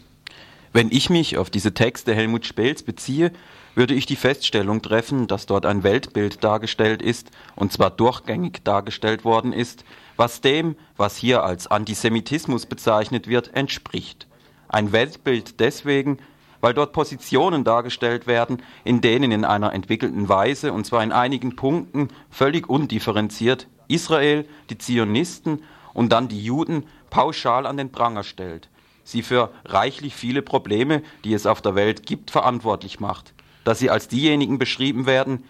Wenn 0.71 0.89
ich 0.89 1.09
mich 1.09 1.37
auf 1.37 1.49
diese 1.49 1.73
Texte 1.73 2.15
Helmut 2.15 2.45
Spels 2.45 2.81
beziehe, 2.81 3.33
würde 3.75 3.93
ich 3.93 4.05
die 4.05 4.15
Feststellung 4.15 4.81
treffen, 4.81 5.27
dass 5.27 5.45
dort 5.45 5.65
ein 5.65 5.83
Weltbild 5.83 6.45
dargestellt 6.45 7.01
ist, 7.01 7.29
und 7.57 7.73
zwar 7.73 7.89
durchgängig 7.89 8.63
dargestellt 8.63 9.25
worden 9.25 9.51
ist, 9.51 9.83
was 10.15 10.39
dem, 10.39 10.77
was 10.95 11.17
hier 11.17 11.43
als 11.43 11.67
Antisemitismus 11.67 12.67
bezeichnet 12.67 13.27
wird, 13.27 13.53
entspricht. 13.53 14.27
Ein 14.69 14.93
Weltbild 14.93 15.59
deswegen, 15.59 16.17
weil 16.61 16.73
dort 16.73 16.93
Positionen 16.93 17.65
dargestellt 17.65 18.27
werden, 18.27 18.63
in 18.85 19.01
denen 19.01 19.33
in 19.33 19.43
einer 19.43 19.73
entwickelten 19.73 20.29
Weise, 20.29 20.71
und 20.71 20.85
zwar 20.85 21.03
in 21.03 21.11
einigen 21.11 21.57
Punkten, 21.57 22.07
völlig 22.29 22.69
undifferenziert, 22.69 23.67
Israel, 23.89 24.47
die 24.69 24.77
Zionisten 24.77 25.63
und 25.93 26.13
dann 26.13 26.29
die 26.29 26.41
Juden 26.41 26.85
pauschal 27.09 27.65
an 27.65 27.77
den 27.77 27.91
Pranger 27.91 28.23
stellt, 28.23 28.69
sie 29.03 29.21
für 29.21 29.51
reichlich 29.65 30.15
viele 30.15 30.41
Probleme, 30.41 31.01
die 31.23 31.33
es 31.33 31.45
auf 31.45 31.61
der 31.61 31.75
Welt 31.75 32.05
gibt, 32.05 32.31
verantwortlich 32.31 32.99
macht, 32.99 33.33
dass 33.63 33.79
sie 33.79 33.89
als 33.89 34.07
diejenigen 34.07 34.57
beschrieben 34.59 35.05
werden, 35.05 35.43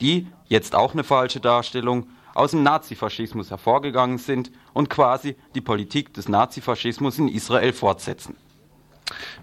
die, 0.00 0.26
jetzt 0.46 0.74
auch 0.74 0.92
eine 0.92 1.04
falsche 1.04 1.40
Darstellung, 1.40 2.06
aus 2.34 2.52
dem 2.52 2.62
Nazifaschismus 2.62 3.50
hervorgegangen 3.50 4.18
sind 4.18 4.52
und 4.72 4.88
quasi 4.88 5.34
die 5.54 5.60
Politik 5.60 6.14
des 6.14 6.28
Nazifaschismus 6.28 7.18
in 7.18 7.28
Israel 7.28 7.72
fortsetzen. 7.72 8.36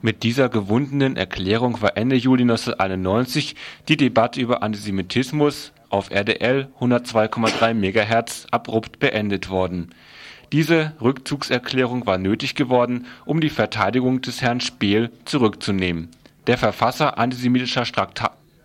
Mit 0.02 0.24
dieser 0.24 0.48
gewundenen 0.48 1.18
Erklärung 1.18 1.82
war 1.82 1.98
Ende 1.98 2.16
Juli 2.16 2.44
1991 2.44 3.56
die 3.90 3.98
Debatte 3.98 4.40
über 4.40 4.64
Antisemitismus 4.64 5.74
auf 5.90 6.12
RDL 6.12 6.70
102,3 6.80 7.74
MHz 7.74 8.48
abrupt 8.52 9.00
beendet 9.00 9.50
worden. 9.50 9.94
Diese 10.52 10.94
Rückzugserklärung 11.02 12.06
war 12.06 12.18
nötig 12.18 12.56
geworden, 12.56 13.06
um 13.26 13.40
die 13.42 13.50
Verteidigung 13.50 14.22
des 14.22 14.42
Herrn 14.42 14.62
Speel 14.62 15.12
zurückzunehmen. 15.26 16.08
Der 16.48 16.58
Verfasser 16.58 17.18
antisemitischer 17.18 17.84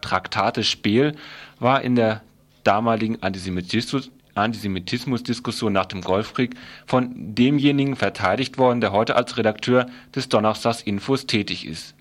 Traktate 0.00 0.62
Speel 0.64 1.16
war 1.58 1.82
in 1.82 1.96
der 1.96 2.22
damaligen 2.62 3.22
Antisemitismusdiskussion 3.22 5.72
nach 5.72 5.86
dem 5.86 6.02
Golfkrieg 6.02 6.54
von 6.86 7.34
demjenigen 7.34 7.96
verteidigt 7.96 8.58
worden, 8.58 8.82
der 8.82 8.92
heute 8.92 9.16
als 9.16 9.38
Redakteur 9.38 9.86
des 10.14 10.28
Donnerstagsinfos 10.28 11.26
tätig 11.26 11.66
ist. 11.66 11.94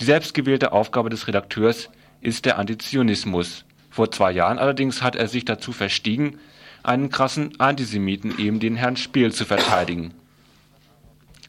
Die 0.00 0.04
selbstgewählte 0.04 0.72
Aufgabe 0.72 1.10
des 1.10 1.28
Redakteurs 1.28 1.90
ist 2.20 2.44
der 2.46 2.58
Antizionismus. 2.58 3.64
Vor 3.90 4.10
zwei 4.10 4.32
Jahren 4.32 4.58
allerdings 4.58 5.02
hat 5.02 5.14
er 5.14 5.28
sich 5.28 5.44
dazu 5.44 5.70
verstiegen, 5.72 6.38
einen 6.84 7.10
krassen 7.10 7.58
Antisemiten, 7.58 8.38
eben 8.38 8.60
den 8.60 8.76
Herrn 8.76 8.96
Spiel, 8.96 9.32
zu 9.32 9.44
verteidigen. 9.44 10.12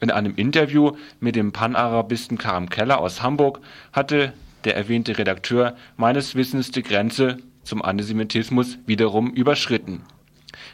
In 0.00 0.10
einem 0.10 0.34
Interview 0.34 0.92
mit 1.20 1.36
dem 1.36 1.52
Panarabisten 1.52 2.36
Karim 2.36 2.68
Keller 2.68 2.98
aus 2.98 3.22
Hamburg 3.22 3.60
hatte 3.92 4.32
der 4.64 4.76
erwähnte 4.76 5.16
Redakteur 5.16 5.76
meines 5.96 6.34
Wissens 6.34 6.70
die 6.70 6.82
Grenze 6.82 7.38
zum 7.62 7.82
Antisemitismus 7.82 8.78
wiederum 8.86 9.30
überschritten. 9.30 10.02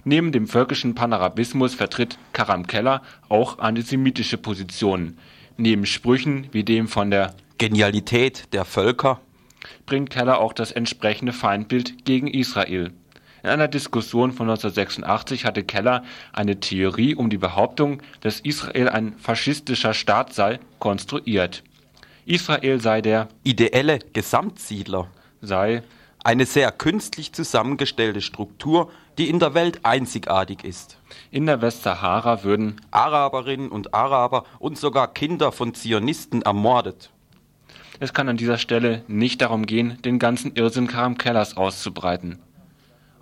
Neben 0.04 0.32
dem 0.32 0.46
völkischen 0.46 0.94
Panarabismus 0.94 1.74
vertritt 1.74 2.18
Karam 2.32 2.66
Keller 2.66 3.02
auch 3.28 3.58
antisemitische 3.58 4.38
Positionen. 4.38 5.18
Neben 5.56 5.86
Sprüchen 5.86 6.48
wie 6.52 6.64
dem 6.64 6.88
von 6.88 7.10
der 7.10 7.34
Genialität 7.58 8.52
der 8.52 8.64
Völker 8.64 9.20
bringt 9.86 10.10
Keller 10.10 10.40
auch 10.40 10.52
das 10.52 10.72
entsprechende 10.72 11.32
Feindbild 11.32 12.04
gegen 12.04 12.26
Israel. 12.26 12.92
In 13.42 13.50
einer 13.50 13.66
Diskussion 13.66 14.30
von 14.30 14.48
1986 14.48 15.44
hatte 15.44 15.64
Keller 15.64 16.04
eine 16.32 16.60
Theorie 16.60 17.16
um 17.16 17.28
die 17.28 17.38
Behauptung, 17.38 18.00
dass 18.20 18.38
Israel 18.38 18.88
ein 18.88 19.14
faschistischer 19.18 19.94
Staat 19.94 20.32
sei, 20.32 20.60
konstruiert. 20.78 21.64
Israel 22.24 22.80
sei 22.80 23.02
der 23.02 23.28
ideelle 23.42 23.98
Gesamtsiedler, 24.12 25.08
sei 25.40 25.82
eine 26.22 26.46
sehr 26.46 26.70
künstlich 26.70 27.32
zusammengestellte 27.32 28.20
Struktur, 28.20 28.92
die 29.18 29.28
in 29.28 29.40
der 29.40 29.54
Welt 29.54 29.80
einzigartig 29.82 30.62
ist. 30.62 30.98
In 31.32 31.46
der 31.46 31.60
Westsahara 31.60 32.44
würden 32.44 32.80
Araberinnen 32.92 33.70
und 33.70 33.92
Araber 33.92 34.44
und 34.60 34.78
sogar 34.78 35.12
Kinder 35.12 35.50
von 35.50 35.74
Zionisten 35.74 36.42
ermordet. 36.42 37.10
Es 37.98 38.14
kann 38.14 38.28
an 38.28 38.36
dieser 38.36 38.58
Stelle 38.58 39.02
nicht 39.08 39.42
darum 39.42 39.66
gehen, 39.66 40.00
den 40.02 40.20
ganzen 40.20 40.54
Irrsinn 40.54 40.86
Karam 40.86 41.18
Kellers 41.18 41.56
auszubreiten 41.56 42.38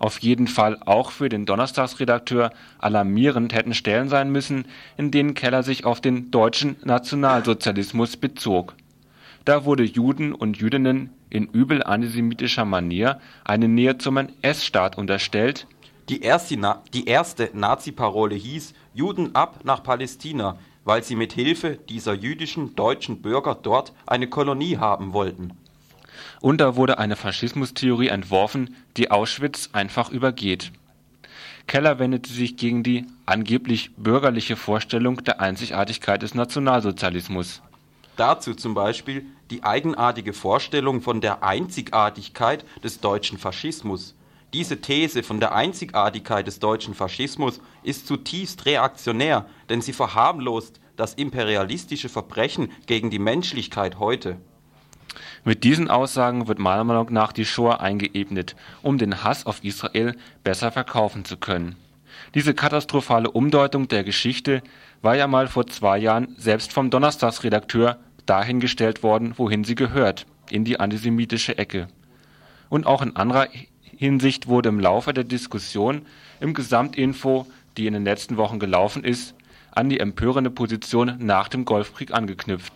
auf 0.01 0.19
jeden 0.19 0.47
Fall 0.47 0.79
auch 0.83 1.11
für 1.11 1.29
den 1.29 1.45
Donnerstagsredakteur 1.45 2.51
alarmierend 2.79 3.53
hätten 3.53 3.75
Stellen 3.75 4.09
sein 4.09 4.31
müssen, 4.31 4.65
in 4.97 5.11
denen 5.11 5.35
Keller 5.35 5.61
sich 5.61 5.85
auf 5.85 6.01
den 6.01 6.31
deutschen 6.31 6.77
Nationalsozialismus 6.83 8.17
bezog. 8.17 8.73
Da 9.45 9.63
wurde 9.63 9.83
Juden 9.83 10.33
und 10.33 10.57
Jüdinnen 10.57 11.11
in 11.29 11.45
übel 11.45 11.83
antisemitischer 11.83 12.65
Manier 12.65 13.19
eine 13.45 13.67
Nähe 13.67 13.99
zum 13.99 14.17
NS-Staat 14.17 14.97
unterstellt. 14.97 15.67
Die 16.09 16.21
erste, 16.21 16.57
Na 16.57 16.81
die 16.95 17.05
erste 17.05 17.51
Nazi-Parole 17.53 18.35
hieß 18.35 18.73
Juden 18.95 19.35
ab 19.35 19.59
nach 19.63 19.83
Palästina, 19.83 20.57
weil 20.83 21.03
sie 21.03 21.15
mit 21.15 21.33
Hilfe 21.33 21.77
dieser 21.89 22.13
jüdischen 22.13 22.75
deutschen 22.75 23.21
Bürger 23.21 23.53
dort 23.53 23.93
eine 24.07 24.27
Kolonie 24.27 24.77
haben 24.77 25.13
wollten 25.13 25.53
und 26.41 26.59
da 26.59 26.75
wurde 26.75 26.97
eine 26.97 27.15
Faschismustheorie 27.15 28.09
entworfen, 28.09 28.75
die 28.97 29.11
Auschwitz 29.11 29.69
einfach 29.73 30.09
übergeht. 30.09 30.71
Keller 31.67 31.99
wendete 31.99 32.33
sich 32.33 32.57
gegen 32.57 32.83
die 32.83 33.05
angeblich 33.25 33.91
bürgerliche 33.95 34.55
Vorstellung 34.55 35.23
der 35.23 35.39
Einzigartigkeit 35.39 36.21
des 36.21 36.35
Nationalsozialismus. 36.35 37.61
Dazu 38.17 38.55
zum 38.55 38.73
Beispiel 38.73 39.25
die 39.51 39.63
eigenartige 39.63 40.33
Vorstellung 40.33 41.01
von 41.01 41.21
der 41.21 41.43
Einzigartigkeit 41.43 42.65
des 42.83 42.99
deutschen 42.99 43.37
Faschismus. 43.37 44.15
Diese 44.53 44.81
These 44.81 45.23
von 45.23 45.39
der 45.39 45.55
Einzigartigkeit 45.55 46.45
des 46.45 46.59
deutschen 46.59 46.93
Faschismus 46.93 47.61
ist 47.83 48.05
zutiefst 48.05 48.65
reaktionär, 48.65 49.45
denn 49.69 49.81
sie 49.81 49.93
verharmlost 49.93 50.81
das 50.97 51.13
imperialistische 51.13 52.09
Verbrechen 52.09 52.69
gegen 52.85 53.09
die 53.09 53.19
Menschlichkeit 53.19 53.97
heute. 53.97 54.37
Mit 55.43 55.63
diesen 55.63 55.89
Aussagen 55.89 56.47
wird 56.47 56.59
meiner 56.59 56.83
Meinung 56.83 57.11
nach 57.11 57.31
die 57.31 57.45
Shoah 57.45 57.79
eingeebnet, 57.79 58.55
um 58.81 58.97
den 58.97 59.23
Hass 59.23 59.45
auf 59.45 59.63
Israel 59.63 60.15
besser 60.43 60.71
verkaufen 60.71 61.25
zu 61.25 61.37
können. 61.37 61.75
Diese 62.33 62.53
katastrophale 62.53 63.31
Umdeutung 63.31 63.87
der 63.87 64.03
Geschichte 64.03 64.61
war 65.01 65.15
ja 65.15 65.27
mal 65.27 65.47
vor 65.47 65.67
zwei 65.67 65.97
Jahren 65.97 66.35
selbst 66.37 66.71
vom 66.71 66.89
Donnerstagsredakteur 66.89 67.97
dahingestellt 68.25 69.03
worden, 69.03 69.33
wohin 69.37 69.63
sie 69.63 69.75
gehört, 69.75 70.25
in 70.49 70.63
die 70.63 70.79
antisemitische 70.79 71.57
Ecke. 71.57 71.87
Und 72.69 72.85
auch 72.85 73.01
in 73.01 73.15
anderer 73.15 73.47
Hinsicht 73.83 74.47
wurde 74.47 74.69
im 74.69 74.79
Laufe 74.79 75.13
der 75.13 75.23
Diskussion 75.23 76.05
im 76.39 76.53
Gesamtinfo, 76.53 77.47
die 77.77 77.87
in 77.87 77.93
den 77.93 78.03
letzten 78.03 78.37
Wochen 78.37 78.59
gelaufen 78.59 79.03
ist, 79.03 79.35
an 79.71 79.89
die 79.89 79.99
empörende 79.99 80.49
Position 80.49 81.15
nach 81.19 81.47
dem 81.47 81.65
Golfkrieg 81.65 82.13
angeknüpft. 82.13 82.73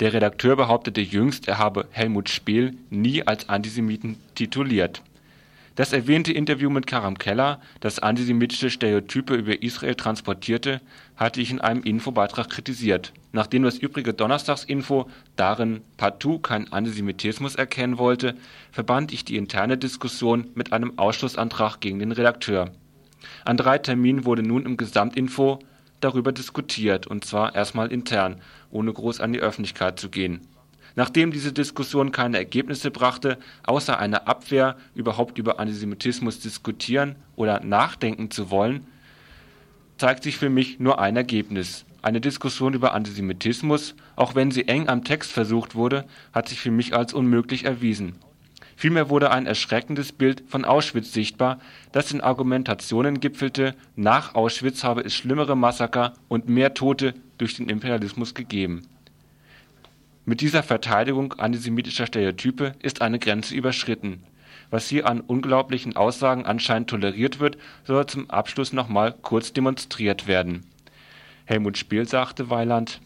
Der 0.00 0.12
Redakteur 0.12 0.56
behauptete 0.56 1.00
jüngst, 1.00 1.46
er 1.48 1.58
habe 1.58 1.86
Helmut 1.90 2.28
Spehl 2.28 2.74
nie 2.90 3.26
als 3.26 3.48
Antisemiten 3.48 4.16
tituliert 4.34 5.02
das 5.80 5.94
erwähnte 5.94 6.30
Interview 6.30 6.68
mit 6.68 6.86
Karam 6.86 7.16
Keller, 7.16 7.58
das 7.80 8.00
antisemitische 8.00 8.68
Stereotype 8.68 9.34
über 9.34 9.62
Israel 9.62 9.94
transportierte, 9.94 10.82
hatte 11.16 11.40
ich 11.40 11.50
in 11.50 11.58
einem 11.58 11.82
Infobeitrag 11.84 12.50
kritisiert. 12.50 13.14
Nachdem 13.32 13.62
das 13.62 13.78
übrige 13.78 14.12
Donnerstagsinfo 14.12 15.08
darin 15.36 15.80
partout 15.96 16.40
keinen 16.40 16.70
Antisemitismus 16.70 17.54
erkennen 17.54 17.96
wollte, 17.96 18.34
verband 18.72 19.10
ich 19.10 19.24
die 19.24 19.38
interne 19.38 19.78
Diskussion 19.78 20.48
mit 20.54 20.74
einem 20.74 20.98
Ausschlussantrag 20.98 21.80
gegen 21.80 21.98
den 21.98 22.12
Redakteur. 22.12 22.72
An 23.46 23.56
drei 23.56 23.78
Terminen 23.78 24.26
wurde 24.26 24.42
nun 24.42 24.66
im 24.66 24.76
Gesamtinfo 24.76 25.60
darüber 26.00 26.32
diskutiert, 26.32 27.06
und 27.06 27.24
zwar 27.24 27.54
erstmal 27.54 27.90
intern, 27.90 28.42
ohne 28.70 28.92
groß 28.92 29.20
an 29.20 29.32
die 29.32 29.40
Öffentlichkeit 29.40 29.98
zu 29.98 30.08
gehen 30.08 30.40
Nachdem 30.96 31.30
diese 31.30 31.52
Diskussion 31.52 32.12
keine 32.12 32.38
Ergebnisse 32.38 32.90
brachte, 32.90 33.38
außer 33.64 33.98
einer 33.98 34.26
Abwehr, 34.26 34.76
überhaupt 34.94 35.38
über 35.38 35.60
Antisemitismus 35.60 36.40
diskutieren 36.40 37.16
oder 37.36 37.60
nachdenken 37.60 38.30
zu 38.30 38.50
wollen, 38.50 38.86
zeigt 39.98 40.24
sich 40.24 40.36
für 40.36 40.50
mich 40.50 40.80
nur 40.80 40.98
ein 40.98 41.16
Ergebnis. 41.16 41.84
Eine 42.02 42.20
Diskussion 42.20 42.72
über 42.72 42.94
Antisemitismus, 42.94 43.94
auch 44.16 44.34
wenn 44.34 44.50
sie 44.50 44.66
eng 44.66 44.88
am 44.88 45.04
Text 45.04 45.30
versucht 45.30 45.74
wurde, 45.74 46.06
hat 46.32 46.48
sich 46.48 46.60
für 46.60 46.70
mich 46.70 46.94
als 46.94 47.12
unmöglich 47.12 47.64
erwiesen. 47.64 48.14
Vielmehr 48.76 49.10
wurde 49.10 49.30
ein 49.30 49.44
erschreckendes 49.44 50.10
Bild 50.10 50.42
von 50.48 50.64
Auschwitz 50.64 51.12
sichtbar, 51.12 51.60
das 51.92 52.12
in 52.12 52.22
Argumentationen 52.22 53.20
gipfelte, 53.20 53.74
nach 53.94 54.34
Auschwitz 54.34 54.84
habe 54.84 55.02
es 55.02 55.14
schlimmere 55.14 55.54
Massaker 55.54 56.14
und 56.28 56.48
mehr 56.48 56.72
Tote 56.72 57.12
durch 57.40 57.56
den 57.56 57.68
Imperialismus 57.68 58.34
gegeben 58.34 58.86
mit 60.26 60.42
dieser 60.42 60.62
Verteidigung 60.62 61.32
antisemitischer 61.34 62.06
Stereotype 62.06 62.74
ist 62.80 63.00
eine 63.02 63.18
Grenze 63.18 63.54
überschritten. 63.54 64.22
Was 64.70 64.88
hier 64.88 65.08
an 65.08 65.20
unglaublichen 65.20 65.96
Aussagen 65.96 66.46
anscheinend 66.46 66.90
toleriert 66.90 67.40
wird, 67.40 67.58
soll 67.84 68.06
zum 68.06 68.30
Abschluss 68.30 68.72
nochmal 68.72 69.14
kurz 69.22 69.52
demonstriert 69.52 70.26
werden. 70.26 70.66
Helmut 71.46 71.78
Spiel 71.78 72.06
sagte 72.06 72.50
Weiland, 72.50 73.00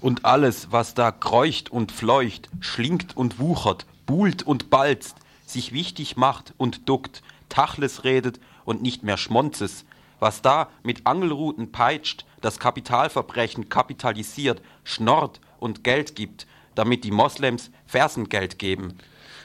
Und 0.00 0.24
alles, 0.24 0.68
was 0.70 0.94
da 0.94 1.10
kreucht 1.10 1.70
und 1.70 1.92
fleucht, 1.92 2.48
schlingt 2.60 3.16
und 3.16 3.38
wuchert, 3.38 3.84
buhlt 4.06 4.42
und 4.42 4.70
balzt, 4.70 5.16
sich 5.44 5.72
wichtig 5.72 6.16
macht 6.16 6.54
und 6.56 6.88
duckt, 6.88 7.22
Tachles 7.48 8.04
redet 8.04 8.40
und 8.64 8.82
nicht 8.82 9.02
mehr 9.02 9.16
Schmonzes, 9.16 9.84
was 10.20 10.42
da 10.42 10.70
mit 10.82 11.06
Angelruten 11.06 11.72
peitscht, 11.72 12.24
das 12.40 12.58
Kapitalverbrechen 12.58 13.68
kapitalisiert, 13.68 14.62
schnorrt 14.84 15.40
und 15.58 15.84
Geld 15.84 16.14
gibt, 16.16 16.46
damit 16.74 17.04
die 17.04 17.10
Moslems 17.10 17.70
Fersengeld 17.86 18.58
geben. 18.58 18.98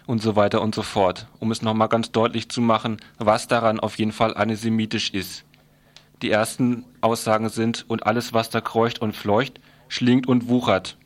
Und 0.08 0.22
so 0.22 0.36
weiter 0.36 0.62
und 0.62 0.76
so 0.76 0.82
fort, 0.82 1.28
um 1.40 1.52
es 1.52 1.62
nochmal 1.62 1.88
ganz 1.88 2.12
deutlich 2.12 2.50
zu 2.50 2.60
machen, 2.60 2.98
was 3.18 3.48
daran 3.48 3.80
auf 3.80 3.98
jeden 3.98 4.12
Fall 4.12 4.36
antisemitisch 4.36 5.12
ist. 5.12 5.46
Die 6.22 6.32
ersten 6.32 6.86
Aussagen 7.02 7.50
sind, 7.50 7.86
und 7.88 8.06
alles, 8.06 8.34
was 8.34 8.50
da 8.50 8.62
kreucht 8.62 9.00
und 9.00 9.16
fleucht, 9.16 9.60
schlingt 9.88 10.28
und 10.28 10.50
wuchert. 10.50 10.98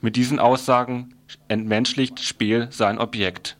Mit 0.00 0.16
diesen 0.16 0.38
Aussagen 0.38 1.14
entmenschlicht 1.48 2.20
Spiel 2.20 2.68
sein 2.70 2.98
Objekt. 2.98 3.56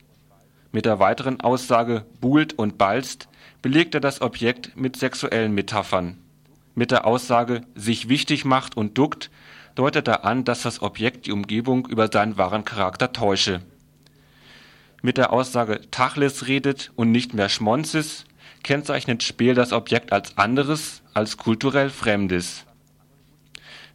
Mit 0.72 0.84
der 0.84 0.98
weiteren 0.98 1.40
Aussage 1.40 2.04
buhlt 2.20 2.58
und 2.58 2.76
balzt 2.76 3.28
belegt 3.62 3.94
er 3.94 4.00
das 4.00 4.20
Objekt 4.20 4.76
mit 4.76 4.96
sexuellen 4.96 5.54
Metaphern. 5.54 6.18
Mit 6.78 6.90
der 6.90 7.06
Aussage 7.06 7.62
sich 7.74 8.10
wichtig 8.10 8.44
macht 8.44 8.76
und 8.76 8.98
duckt 8.98 9.30
deutet 9.76 10.08
er 10.08 10.26
an, 10.26 10.44
dass 10.44 10.60
das 10.60 10.82
Objekt 10.82 11.26
die 11.26 11.32
Umgebung 11.32 11.86
über 11.86 12.08
seinen 12.12 12.36
wahren 12.36 12.66
Charakter 12.66 13.12
täusche. 13.12 13.62
Mit 15.00 15.16
der 15.16 15.32
Aussage 15.32 15.80
Tachlis 15.90 16.46
redet 16.46 16.92
und 16.94 17.10
nicht 17.12 17.32
mehr 17.32 17.48
Schmonzis 17.48 18.26
kennzeichnet 18.62 19.22
Spehl 19.22 19.54
das 19.54 19.72
Objekt 19.72 20.12
als 20.12 20.36
anderes, 20.36 21.02
als 21.14 21.38
kulturell 21.38 21.88
Fremdes. 21.88 22.66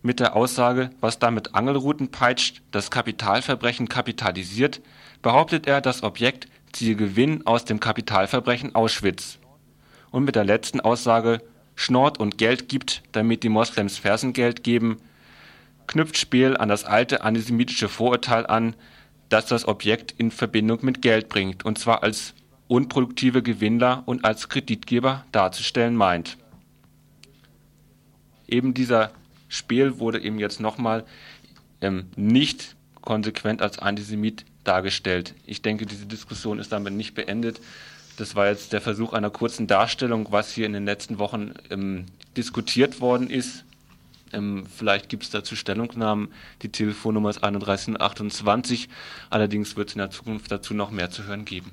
Mit 0.01 0.19
der 0.19 0.35
Aussage, 0.35 0.89
was 1.01 1.19
damit 1.19 1.53
Angelruten 1.53 2.09
peitscht, 2.09 2.63
das 2.71 2.89
Kapitalverbrechen 2.89 3.89
kapitalisiert, 3.89 4.81
behauptet 5.21 5.67
er, 5.67 5.81
das 5.81 6.01
Objekt 6.01 6.47
ziehe 6.71 6.95
Gewinn 6.95 7.45
aus 7.45 7.63
dem 7.63 7.79
Kapitalverbrechen 7.79 8.73
Auschwitz. 8.73 9.37
Und 10.09 10.23
mit 10.23 10.35
der 10.35 10.45
letzten 10.45 10.79
Aussage, 10.79 11.41
schnort 11.81 12.19
und 12.19 12.37
Geld 12.37 12.69
gibt, 12.69 13.01
damit 13.11 13.43
die 13.43 13.49
Moslems 13.49 13.97
Fersengeld 13.97 14.63
geben, 14.63 14.97
knüpft 15.87 16.17
Spiel 16.17 16.55
an 16.55 16.69
das 16.69 16.85
alte 16.85 17.23
antisemitische 17.23 17.89
Vorurteil 17.89 18.45
an, 18.45 18.75
das 19.29 19.47
das 19.47 19.67
Objekt 19.67 20.13
in 20.17 20.29
Verbindung 20.29 20.79
mit 20.83 21.01
Geld 21.01 21.27
bringt, 21.27 21.65
und 21.65 21.79
zwar 21.79 22.03
als 22.03 22.33
unproduktive 22.67 23.41
Gewinnler 23.41 24.03
und 24.05 24.23
als 24.23 24.47
Kreditgeber 24.47 25.25
darzustellen 25.31 25.95
meint. 25.95 26.37
Eben 28.47 28.73
dieser 28.73 29.11
Spiel 29.49 29.99
wurde 29.99 30.21
eben 30.21 30.39
jetzt 30.39 30.59
nochmal 30.59 31.05
ähm, 31.81 32.07
nicht 32.15 32.75
konsequent 33.01 33.61
als 33.61 33.79
Antisemit 33.79 34.45
dargestellt. 34.63 35.33
Ich 35.45 35.61
denke, 35.61 35.85
diese 35.85 36.05
Diskussion 36.05 36.59
ist 36.59 36.71
damit 36.71 36.93
nicht 36.93 37.15
beendet. 37.15 37.59
Das 38.21 38.35
war 38.35 38.49
jetzt 38.49 38.71
der 38.71 38.81
Versuch 38.81 39.13
einer 39.13 39.31
kurzen 39.31 39.65
Darstellung, 39.65 40.27
was 40.29 40.53
hier 40.53 40.67
in 40.67 40.73
den 40.73 40.85
letzten 40.85 41.17
Wochen 41.17 41.55
ähm, 41.71 42.05
diskutiert 42.37 43.01
worden 43.01 43.31
ist. 43.31 43.65
Ähm, 44.31 44.67
vielleicht 44.67 45.09
gibt 45.09 45.23
es 45.23 45.31
dazu 45.31 45.55
Stellungnahmen. 45.55 46.31
Die 46.61 46.69
Telefonnummer 46.69 47.31
ist 47.31 47.41
3128. 47.41 48.89
Allerdings 49.31 49.75
wird 49.75 49.89
es 49.89 49.95
in 49.95 49.99
der 49.99 50.11
Zukunft 50.11 50.51
dazu 50.51 50.75
noch 50.75 50.91
mehr 50.91 51.09
zu 51.09 51.23
hören 51.23 51.45
geben. 51.45 51.71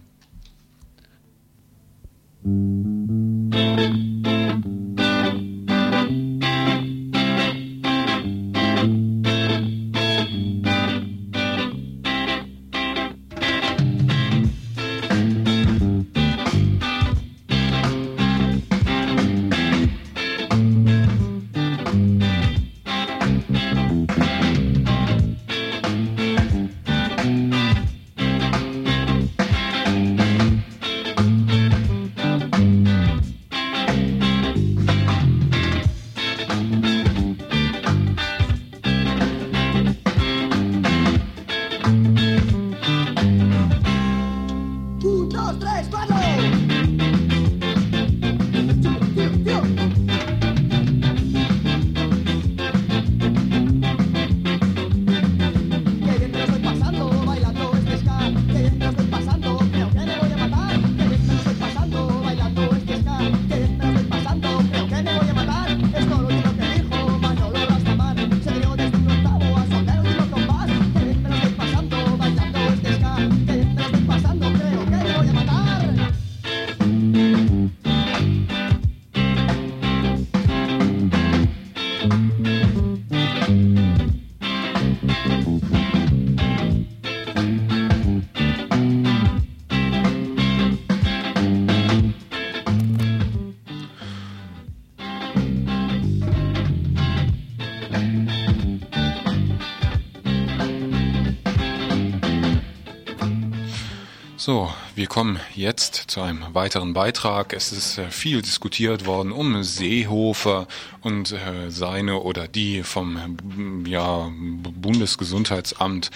So, 104.49 104.73
wir 104.95 105.09
kommen 105.09 105.39
jetzt 105.55 106.05
zu 106.07 106.23
einem 106.23 106.55
weiteren 106.55 106.95
Beitrag. 106.95 107.53
Es 107.53 107.71
ist 107.71 107.99
äh, 107.99 108.11
viel 108.11 108.41
diskutiert 108.41 109.05
worden 109.05 109.31
um 109.31 109.63
Seehofer 109.63 110.67
und 111.03 111.33
äh, 111.33 111.71
seine 111.71 112.21
oder 112.21 112.49
die 112.49 112.83
vom 112.83 113.85
ja, 113.87 114.33
Bundesgesundheitsamt 114.33 116.11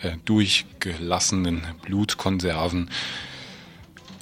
äh, 0.00 0.12
durchgelassenen 0.24 1.62
Blutkonserven. 1.82 2.88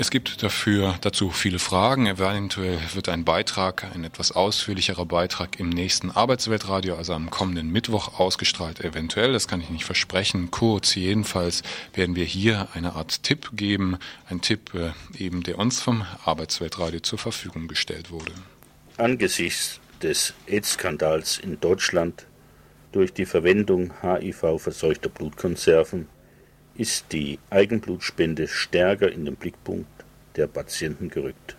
Es 0.00 0.10
gibt 0.10 0.42
dafür 0.42 0.94
dazu 1.02 1.28
viele 1.28 1.58
Fragen. 1.58 2.06
Eventuell 2.06 2.78
wird 2.94 3.10
ein 3.10 3.26
Beitrag, 3.26 3.84
ein 3.94 4.02
etwas 4.02 4.32
ausführlicherer 4.32 5.04
Beitrag 5.04 5.60
im 5.60 5.68
nächsten 5.68 6.10
Arbeitsweltradio, 6.10 6.94
also 6.94 7.12
am 7.12 7.28
kommenden 7.28 7.70
Mittwoch 7.70 8.18
ausgestrahlt. 8.18 8.80
Eventuell, 8.80 9.34
das 9.34 9.46
kann 9.46 9.60
ich 9.60 9.68
nicht 9.68 9.84
versprechen. 9.84 10.50
Kurz, 10.50 10.94
jedenfalls 10.94 11.62
werden 11.92 12.16
wir 12.16 12.24
hier 12.24 12.68
eine 12.72 12.94
Art 12.94 13.24
Tipp 13.24 13.50
geben. 13.52 13.98
Ein 14.30 14.40
Tipp 14.40 14.72
äh, 14.72 14.92
eben, 15.22 15.42
der 15.42 15.58
uns 15.58 15.82
vom 15.82 16.06
Arbeitsweltradio 16.24 17.00
zur 17.00 17.18
Verfügung 17.18 17.68
gestellt 17.68 18.10
wurde. 18.10 18.32
Angesichts 18.96 19.80
des 20.02 20.32
AIDS-Skandals 20.46 21.36
in 21.36 21.60
Deutschland 21.60 22.24
durch 22.92 23.12
die 23.12 23.26
Verwendung 23.26 23.92
HIV-verseuchter 24.00 25.10
Blutkonserven 25.10 26.08
ist 26.80 27.12
die 27.12 27.38
Eigenblutspende 27.50 28.48
stärker 28.48 29.12
in 29.12 29.26
den 29.26 29.36
Blickpunkt 29.36 29.90
der 30.36 30.46
Patienten 30.46 31.10
gerückt. 31.10 31.54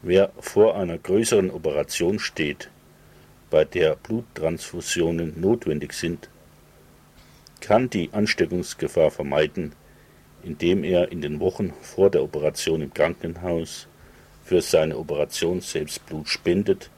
Wer 0.00 0.32
vor 0.40 0.74
einer 0.74 0.96
größeren 0.96 1.50
Operation 1.50 2.18
steht, 2.18 2.70
bei 3.50 3.66
der 3.66 3.96
Bluttransfusionen 3.96 5.38
notwendig 5.38 5.92
sind, 5.92 6.30
kann 7.60 7.90
die 7.90 8.08
Ansteckungsgefahr 8.10 9.10
vermeiden, 9.10 9.72
indem 10.42 10.82
er 10.82 11.12
in 11.12 11.20
den 11.20 11.38
Wochen 11.38 11.74
vor 11.82 12.08
der 12.08 12.22
Operation 12.22 12.80
im 12.80 12.94
Krankenhaus 12.94 13.86
für 14.46 14.62
seine 14.62 14.96
Operation 14.96 15.60
selbst 15.60 16.06
Blut 16.06 16.30
spendet, 16.30 16.88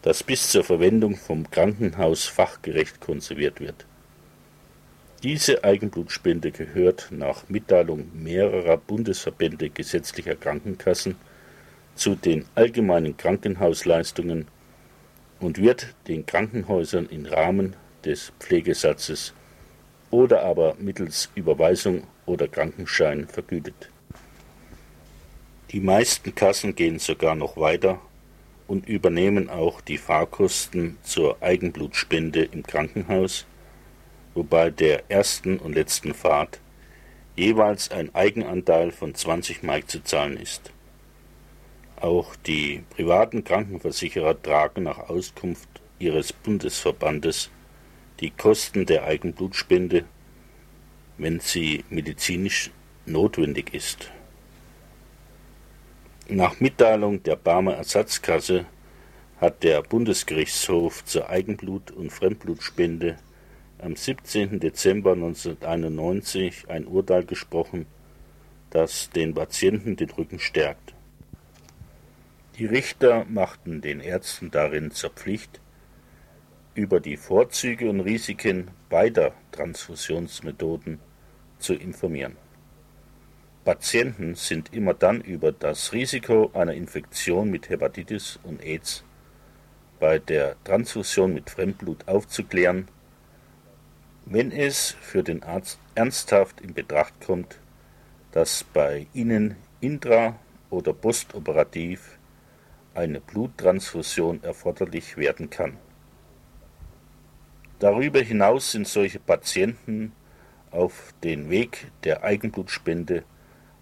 das 0.00 0.22
bis 0.22 0.50
zur 0.50 0.64
Verwendung 0.64 1.14
vom 1.14 1.50
Krankenhaus 1.50 2.24
fachgerecht 2.24 3.00
konserviert 3.00 3.60
wird. 3.60 3.84
Diese 5.26 5.64
Eigenblutspende 5.64 6.52
gehört 6.52 7.08
nach 7.10 7.48
Mitteilung 7.48 8.12
mehrerer 8.14 8.76
Bundesverbände 8.76 9.70
gesetzlicher 9.70 10.36
Krankenkassen 10.36 11.16
zu 11.96 12.14
den 12.14 12.44
allgemeinen 12.54 13.16
Krankenhausleistungen 13.16 14.46
und 15.40 15.58
wird 15.60 15.96
den 16.06 16.26
Krankenhäusern 16.26 17.06
im 17.06 17.26
Rahmen 17.26 17.74
des 18.04 18.32
Pflegesatzes 18.38 19.34
oder 20.12 20.44
aber 20.44 20.76
mittels 20.78 21.28
Überweisung 21.34 22.04
oder 22.24 22.46
Krankenschein 22.46 23.26
vergütet. 23.26 23.90
Die 25.72 25.80
meisten 25.80 26.36
Kassen 26.36 26.76
gehen 26.76 27.00
sogar 27.00 27.34
noch 27.34 27.56
weiter 27.56 27.98
und 28.68 28.88
übernehmen 28.88 29.50
auch 29.50 29.80
die 29.80 29.98
Fahrkosten 29.98 30.98
zur 31.02 31.42
Eigenblutspende 31.42 32.44
im 32.44 32.62
Krankenhaus 32.62 33.44
wobei 34.36 34.70
der 34.70 35.10
ersten 35.10 35.58
und 35.58 35.74
letzten 35.74 36.14
Fahrt 36.14 36.60
jeweils 37.34 37.90
ein 37.90 38.14
Eigenanteil 38.14 38.92
von 38.92 39.14
20 39.14 39.62
Mark 39.62 39.90
zu 39.90 40.04
zahlen 40.04 40.36
ist. 40.36 40.70
Auch 41.96 42.36
die 42.36 42.84
privaten 42.90 43.42
Krankenversicherer 43.42 44.40
tragen 44.40 44.82
nach 44.82 45.08
Auskunft 45.08 45.68
ihres 45.98 46.32
Bundesverbandes 46.32 47.50
die 48.20 48.30
Kosten 48.30 48.84
der 48.84 49.04
Eigenblutspende, 49.04 50.04
wenn 51.16 51.40
sie 51.40 51.84
medizinisch 51.88 52.70
notwendig 53.06 53.72
ist. 53.72 54.10
Nach 56.28 56.60
Mitteilung 56.60 57.22
der 57.22 57.36
Barmer 57.36 57.74
Ersatzkasse 57.74 58.66
hat 59.40 59.62
der 59.62 59.82
Bundesgerichtshof 59.82 61.04
zur 61.04 61.30
Eigenblut- 61.30 61.90
und 61.90 62.10
Fremdblutspende 62.10 63.16
am 63.86 63.94
17. 63.94 64.58
Dezember 64.58 65.12
1991 65.12 66.68
ein 66.68 66.88
Urteil 66.88 67.24
gesprochen, 67.24 67.86
das 68.70 69.10
den 69.10 69.32
Patienten 69.32 69.94
den 69.94 70.10
Rücken 70.10 70.40
stärkt. 70.40 70.92
Die 72.58 72.66
Richter 72.66 73.24
machten 73.26 73.80
den 73.82 74.00
Ärzten 74.00 74.50
darin 74.50 74.90
zur 74.90 75.10
Pflicht, 75.10 75.60
über 76.74 76.98
die 76.98 77.16
Vorzüge 77.16 77.88
und 77.88 78.00
Risiken 78.00 78.72
beider 78.90 79.32
Transfusionsmethoden 79.52 80.98
zu 81.60 81.74
informieren. 81.74 82.36
Patienten 83.64 84.34
sind 84.34 84.74
immer 84.74 84.94
dann 84.94 85.20
über 85.20 85.52
das 85.52 85.92
Risiko 85.92 86.50
einer 86.54 86.74
Infektion 86.74 87.50
mit 87.52 87.68
Hepatitis 87.68 88.40
und 88.42 88.60
AIDS 88.64 89.04
bei 90.00 90.18
der 90.18 90.56
Transfusion 90.64 91.32
mit 91.32 91.50
Fremdblut 91.50 92.08
aufzuklären 92.08 92.88
wenn 94.26 94.50
es 94.50 94.96
für 95.00 95.22
den 95.22 95.44
Arzt 95.44 95.78
ernsthaft 95.94 96.60
in 96.60 96.74
Betracht 96.74 97.14
kommt, 97.24 97.60
dass 98.32 98.64
bei 98.64 99.06
Ihnen 99.14 99.54
intra- 99.80 100.34
oder 100.68 100.92
postoperativ 100.92 102.18
eine 102.92 103.20
Bluttransfusion 103.20 104.42
erforderlich 104.42 105.16
werden 105.16 105.48
kann. 105.48 105.76
Darüber 107.78 108.20
hinaus 108.20 108.72
sind 108.72 108.88
solche 108.88 109.20
Patienten 109.20 110.12
auf 110.72 111.14
den 111.22 111.48
Weg 111.48 111.92
der 112.02 112.24
Eigenblutspende 112.24 113.22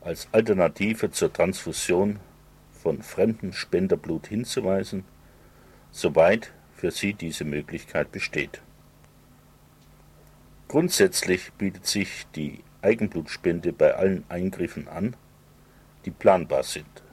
als 0.02 0.28
Alternative 0.32 1.10
zur 1.10 1.32
Transfusion 1.32 2.18
von 2.70 3.02
fremdem 3.02 3.54
Spenderblut 3.54 4.26
hinzuweisen, 4.26 5.04
soweit 5.90 6.52
für 6.74 6.90
sie 6.90 7.14
diese 7.14 7.44
Möglichkeit 7.44 8.12
besteht. 8.12 8.60
Grundsätzlich 10.74 11.52
bietet 11.52 11.86
sich 11.86 12.26
die 12.34 12.58
Eigenblutspende 12.82 13.72
bei 13.72 13.94
allen 13.94 14.24
Eingriffen 14.28 14.88
an, 14.88 15.14
die 16.04 16.10
planbar 16.10 16.64
sind. 16.64 17.04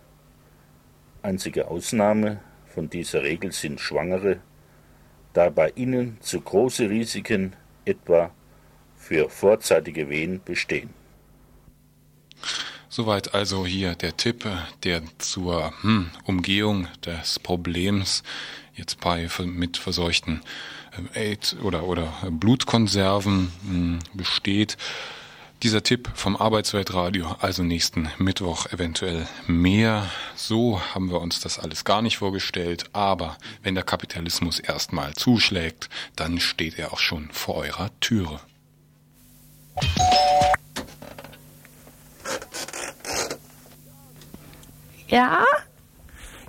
Einzige 1.21 1.67
Ausnahme 1.67 2.39
von 2.65 2.89
dieser 2.89 3.21
Regel 3.21 3.51
sind 3.51 3.79
Schwangere, 3.79 4.39
da 5.33 5.51
bei 5.51 5.69
ihnen 5.75 6.17
zu 6.21 6.41
große 6.41 6.89
Risiken 6.89 7.55
etwa 7.85 8.31
für 8.97 9.29
vorzeitige 9.29 10.09
Wehen 10.09 10.41
bestehen. 10.43 10.89
Soweit 12.89 13.35
also 13.35 13.63
hier 13.63 13.93
der 13.93 14.17
Tipp, 14.17 14.43
der 14.83 15.03
zur 15.19 15.71
hm, 15.83 16.09
Umgehung 16.25 16.87
des 17.05 17.37
Problems 17.37 18.23
jetzt 18.73 18.99
bei 19.01 19.29
mit 19.45 19.77
verseuchten 19.77 20.41
AIDS 21.13 21.55
oder, 21.61 21.83
oder 21.83 22.13
Blutkonserven 22.29 23.51
hm, 23.67 23.99
besteht. 24.13 24.77
Dieser 25.63 25.83
Tipp 25.83 26.09
vom 26.15 26.35
Arbeitsweltradio, 26.35 27.35
also 27.39 27.61
nächsten 27.61 28.09
Mittwoch 28.17 28.65
eventuell 28.71 29.27
mehr. 29.45 30.09
So 30.35 30.81
haben 30.95 31.11
wir 31.11 31.21
uns 31.21 31.39
das 31.39 31.59
alles 31.59 31.85
gar 31.85 32.01
nicht 32.01 32.17
vorgestellt. 32.17 32.85
Aber 32.93 33.37
wenn 33.61 33.75
der 33.75 33.83
Kapitalismus 33.83 34.59
erstmal 34.59 35.13
zuschlägt, 35.13 35.89
dann 36.15 36.39
steht 36.39 36.79
er 36.79 36.93
auch 36.93 36.99
schon 36.99 37.29
vor 37.31 37.57
eurer 37.57 37.91
Türe. 37.99 38.39
Ja? 45.07 45.45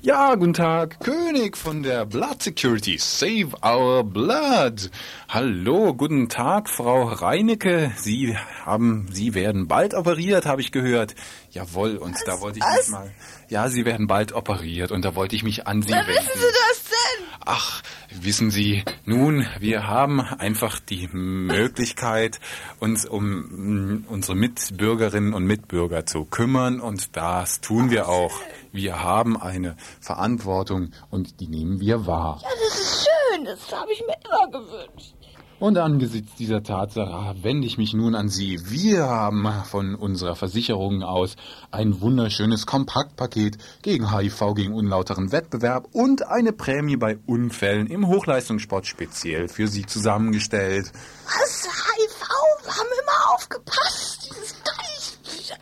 Ja, 0.04 0.34
guten 0.34 0.52
Tag, 0.52 0.98
König 0.98 1.56
von 1.56 1.84
der 1.84 2.04
Blood 2.04 2.42
Security. 2.42 2.98
Save 2.98 3.50
our 3.64 4.02
blood. 4.02 4.90
Hallo, 5.28 5.94
guten 5.94 6.28
Tag, 6.28 6.68
Frau 6.68 7.04
Reinecke. 7.04 7.92
Sie 7.98 8.36
haben, 8.64 9.06
Sie 9.12 9.34
werden 9.34 9.68
bald 9.68 9.94
operiert, 9.94 10.44
habe 10.44 10.60
ich 10.60 10.72
gehört. 10.72 11.14
Jawohl, 11.52 11.96
und 11.98 12.14
was, 12.14 12.24
da 12.24 12.40
wollte 12.40 12.58
ich 12.58 12.64
was? 12.64 12.88
mich 12.88 12.88
mal. 12.88 13.14
Ja, 13.48 13.68
Sie 13.68 13.84
werden 13.84 14.06
bald 14.06 14.32
operiert 14.32 14.90
und 14.90 15.04
da 15.04 15.14
wollte 15.14 15.36
ich 15.36 15.42
mich 15.42 15.66
an 15.66 15.82
Sie 15.82 15.90
Wer 15.90 15.98
wenden. 16.06 16.08
wissen 16.14 16.30
Sie 16.40 16.46
das 16.68 16.84
denn? 16.84 17.26
Ach, 17.44 17.82
wissen 18.10 18.50
Sie, 18.50 18.84
nun, 19.04 19.46
wir 19.58 19.86
haben 19.86 20.20
einfach 20.20 20.78
die 20.80 21.08
Möglichkeit, 21.08 22.40
uns 22.80 23.04
um 23.04 24.04
unsere 24.08 24.34
Mitbürgerinnen 24.36 25.34
und 25.34 25.44
Mitbürger 25.44 26.06
zu 26.06 26.24
kümmern 26.24 26.80
und 26.80 27.16
das 27.16 27.60
tun 27.60 27.90
wir 27.90 28.08
auch. 28.08 28.32
Wir 28.72 29.02
haben 29.02 29.40
eine 29.40 29.76
Verantwortung 30.00 30.92
und 31.10 31.40
die 31.40 31.48
nehmen 31.48 31.80
wir 31.80 32.06
wahr. 32.06 32.40
Ja, 32.42 32.48
das 32.68 32.80
ist 32.80 33.06
schön. 33.06 33.44
Das 33.44 33.72
habe 33.72 33.92
ich 33.92 34.02
mir 34.06 34.16
immer 34.24 34.50
gewünscht. 34.50 35.14
Und 35.62 35.78
angesichts 35.78 36.34
dieser 36.34 36.64
Tatsache 36.64 37.36
wende 37.44 37.68
ich 37.68 37.78
mich 37.78 37.94
nun 37.94 38.16
an 38.16 38.28
Sie. 38.28 38.58
Wir 38.64 39.04
haben 39.04 39.46
von 39.64 39.94
unserer 39.94 40.34
Versicherung 40.34 41.04
aus 41.04 41.36
ein 41.70 42.00
wunderschönes 42.00 42.66
Kompaktpaket 42.66 43.58
gegen 43.80 44.12
HIV, 44.12 44.54
gegen 44.56 44.74
unlauteren 44.74 45.30
Wettbewerb 45.30 45.86
und 45.92 46.26
eine 46.26 46.52
Prämie 46.52 46.96
bei 46.96 47.16
Unfällen 47.26 47.86
im 47.86 48.08
Hochleistungssport 48.08 48.88
speziell 48.88 49.46
für 49.46 49.68
Sie 49.68 49.86
zusammengestellt. 49.86 50.90
Was? 51.26 51.62
HIV? 51.62 52.26
Wir 52.64 52.72
haben 52.72 52.88
immer 53.00 53.34
aufgepasst. 53.36 54.30
Dieses 54.32 54.56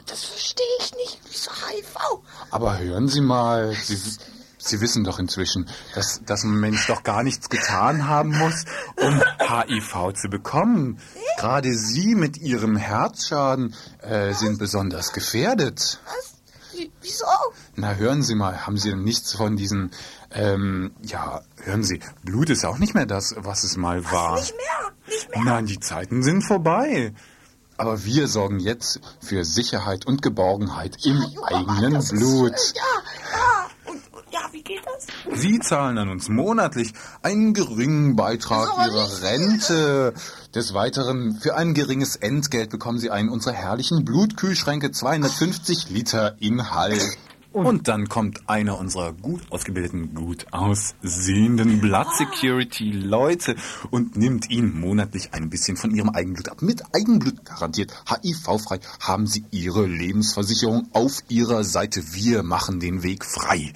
Das 0.06 0.24
verstehe 0.24 0.64
ich 0.78 0.94
nicht. 0.94 1.20
Wieso 1.28 1.50
HIV? 1.50 2.22
Aber 2.50 2.78
hören 2.78 3.06
Sie 3.06 3.20
mal, 3.20 3.74
Sie, 3.74 3.98
Sie 4.62 4.80
wissen 4.80 5.04
doch 5.04 5.18
inzwischen, 5.18 5.68
dass, 5.94 6.20
dass 6.24 6.44
ein 6.44 6.60
Mensch 6.60 6.86
doch 6.86 7.02
gar 7.02 7.22
nichts 7.22 7.48
getan 7.48 8.06
haben 8.06 8.36
muss, 8.36 8.64
um 8.96 9.22
HIV 9.40 10.12
zu 10.14 10.28
bekommen. 10.28 10.98
Gerade 11.38 11.72
Sie 11.74 12.14
mit 12.14 12.36
Ihrem 12.36 12.76
Herzschaden 12.76 13.74
äh, 14.02 14.34
sind 14.34 14.58
besonders 14.58 15.12
gefährdet. 15.12 16.00
Was? 16.04 16.34
Wie, 16.78 16.90
wieso? 17.00 17.24
Na, 17.76 17.94
hören 17.94 18.22
Sie 18.22 18.34
mal, 18.34 18.66
haben 18.66 18.76
Sie 18.76 18.90
denn 18.90 19.02
nichts 19.02 19.32
von 19.34 19.56
diesen, 19.56 19.90
ähm, 20.30 20.92
ja, 21.02 21.40
hören 21.64 21.82
Sie, 21.82 22.00
Blut 22.22 22.50
ist 22.50 22.64
auch 22.64 22.78
nicht 22.78 22.94
mehr 22.94 23.06
das, 23.06 23.34
was 23.38 23.64
es 23.64 23.76
mal 23.76 24.04
war. 24.12 24.36
Nicht 24.38 24.54
mehr. 24.56 24.92
Nicht 25.06 25.30
mehr. 25.30 25.44
Nein, 25.44 25.66
die 25.66 25.80
Zeiten 25.80 26.22
sind 26.22 26.42
vorbei. 26.42 27.12
Aber 27.76 28.04
wir 28.04 28.28
sorgen 28.28 28.60
jetzt 28.60 29.00
für 29.22 29.42
Sicherheit 29.46 30.04
und 30.06 30.20
Geborgenheit 30.20 30.98
im 31.04 31.16
Ja, 31.22 31.42
eigenen 31.44 31.94
das 31.94 32.12
ist, 32.12 32.18
Blut. 32.20 32.52
äh, 32.52 32.56
Ja, 32.76 32.82
ja. 33.32 33.49
Ja, 34.32 34.40
wie 34.52 34.62
geht 34.62 34.82
das? 34.84 35.06
Sie 35.40 35.58
zahlen 35.58 35.98
an 35.98 36.08
uns 36.08 36.28
monatlich 36.28 36.92
einen 37.22 37.52
geringen 37.52 38.16
Beitrag 38.16 38.68
ist 38.68 38.74
aber 38.74 38.86
Ihrer 38.86 39.22
Rente. 39.22 40.14
Des 40.54 40.74
Weiteren, 40.74 41.36
für 41.40 41.56
ein 41.56 41.74
geringes 41.74 42.16
Entgelt 42.16 42.70
bekommen 42.70 42.98
Sie 42.98 43.10
einen 43.10 43.28
unserer 43.28 43.54
herrlichen 43.54 44.04
Blutkühlschränke 44.04 44.90
250 44.90 45.90
Liter 45.90 46.36
Inhalt. 46.40 47.16
Und 47.52 47.88
dann 47.88 48.08
kommt 48.08 48.48
einer 48.48 48.78
unserer 48.78 49.12
gut 49.12 49.40
ausgebildeten, 49.50 50.14
gut 50.14 50.46
aussehenden 50.52 51.80
Blood 51.80 52.06
Security 52.16 52.92
Leute 52.92 53.56
und 53.90 54.16
nimmt 54.16 54.50
Ihnen 54.50 54.78
monatlich 54.78 55.34
ein 55.34 55.50
bisschen 55.50 55.76
von 55.76 55.90
Ihrem 55.90 56.10
Eigenblut 56.10 56.48
ab. 56.48 56.62
Mit 56.62 56.82
Eigenblut 56.94 57.44
garantiert 57.44 57.92
HIV-frei 58.08 58.78
haben 59.00 59.26
Sie 59.26 59.44
Ihre 59.50 59.86
Lebensversicherung 59.86 60.88
auf 60.92 61.22
Ihrer 61.28 61.64
Seite. 61.64 62.02
Wir 62.12 62.44
machen 62.44 62.78
den 62.78 63.02
Weg 63.02 63.24
frei. 63.24 63.72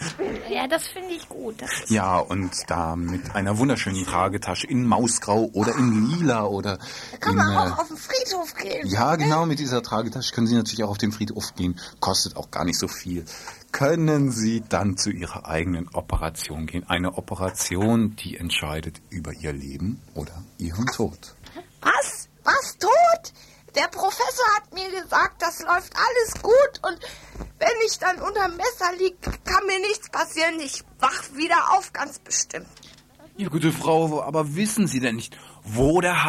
Ja, 0.49 0.69
das 0.69 0.87
finde 0.87 1.11
ich 1.11 1.29
gut. 1.29 1.57
Ja, 1.89 2.19
und 2.19 2.53
da 2.69 2.95
mit 2.95 3.35
einer 3.35 3.59
wunderschönen 3.59 4.05
Tragetasche 4.05 4.69
in 4.69 4.87
Mausgrau 4.87 5.51
oder 5.53 5.75
in 5.75 6.11
Lila 6.11 6.45
oder 6.45 6.79
kann 7.19 7.33
in... 7.33 7.39
man 7.39 7.69
äh, 7.69 7.73
auch 7.73 7.79
auf 7.81 7.89
den 7.89 7.97
Friedhof 7.97 8.55
gehen. 8.55 8.87
ja, 8.87 9.17
genau, 9.17 9.47
mit 9.47 9.59
dieser 9.59 9.83
Tragetasche 9.83 10.33
können 10.33 10.47
Sie 10.47 10.55
natürlich 10.55 10.85
auch 10.85 10.91
auf 10.91 10.99
den 10.99 11.11
Friedhof 11.11 11.55
gehen. 11.57 11.79
Kostet 11.99 12.37
auch 12.37 12.53
gar 12.53 12.65
nicht 12.65 12.79
so 12.79 12.87
viel. 12.87 13.25
Können 13.75 14.31
Sie 14.31 14.63
dann 14.69 14.97
zu 14.97 15.11
Ihrer 15.11 15.47
eigenen 15.49 15.89
Operation 15.95 16.67
gehen. 16.67 16.89
Eine 16.89 17.19
Operation, 17.19 18.15
die 18.15 18.37
entscheidet 18.37 19.03
über 19.11 19.33
Ihr 19.33 19.53
Leben 19.53 20.01
oder 20.15 20.45
Ihren 20.59 20.87
Tod. 20.87 21.35
Was? 21.83 22.29
Was? 22.45 22.79
Tot? 22.79 23.33
Der 23.75 23.89
Professor 23.89 24.47
hat 24.55 24.73
mir 24.73 24.89
gesagt, 25.03 25.43
das 25.43 25.61
läuft 25.63 25.93
alles 25.97 26.41
gut 26.41 26.81
und 26.85 27.01
wenn 27.59 27.77
ich 27.85 27.99
dann 27.99 28.21
unter 28.21 28.47
Messer 28.47 28.93
lieg, 28.97 29.17
kann 29.45 29.67
mir 29.67 29.81
nichts 29.81 30.09
passieren. 30.09 30.61
Ich 30.61 30.85
wach 31.01 31.35
wieder 31.35 31.73
auf, 31.77 31.93
ganz 31.93 32.21
bestimmt. 32.21 32.69
Ja, 33.37 33.49
gute 33.49 33.73
Frau, 33.73 34.23
aber 34.23 34.55
wissen 34.55 34.87
Sie 34.87 35.01
denn 35.01 35.17
nicht, 35.17 35.37
wo 35.65 36.01
der 36.01 36.23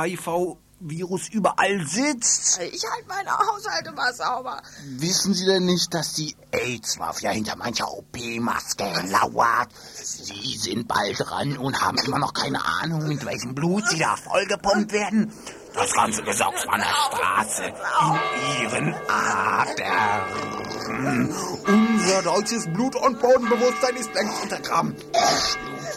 HIV-Virus 0.82 1.30
überall 1.30 1.86
sitzt? 1.86 2.60
Ich 2.60 2.84
halte 2.84 3.08
meine 3.08 3.32
Haushalte 3.38 3.92
mal 3.92 4.14
sauber. 4.14 4.62
Wissen 4.98 5.34
Sie 5.34 5.46
denn 5.46 5.66
nicht, 5.66 5.94
dass 5.94 6.14
die 6.14 6.36
AIDS-Mafia 6.52 7.32
hinter 7.32 7.56
mancher 7.56 7.92
OP-Maske 7.92 8.84
lauert? 9.10 9.70
Sie 9.94 10.58
sind 10.58 10.88
bald 10.88 11.20
dran 11.20 11.58
und 11.58 11.82
haben 11.82 11.98
immer 12.00 12.20
noch 12.20 12.34
keine 12.34 12.64
Ahnung, 12.66 13.08
mit 13.08 13.26
welchem 13.26 13.56
Blut 13.56 13.88
Sie 13.90 14.00
da 14.00 14.16
vollgepumpt 14.16 14.92
werden. 14.92 15.32
Das 15.74 15.92
ganze 15.94 16.24
Gesocks 16.24 16.64
von 16.64 16.78
der 16.78 16.86
Straße 16.86 17.64
in 17.64 18.64
Ihren 18.64 18.96
Adern. 19.10 20.26
Unser 21.68 22.22
deutsches 22.22 22.66
Blut- 22.68 22.96
und 22.96 23.20
Bodenbewusstsein 23.20 23.96
ist 23.98 24.14
längst 24.14 24.42
untergraben. 24.44 24.96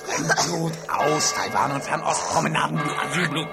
Fremdblut 0.08 0.72
aus 0.88 1.34
Taiwan 1.34 1.72
und 1.72 1.84
Fernost, 1.84 2.28
Promenadenblut, 2.32 2.94
Asylblut. 2.98 3.48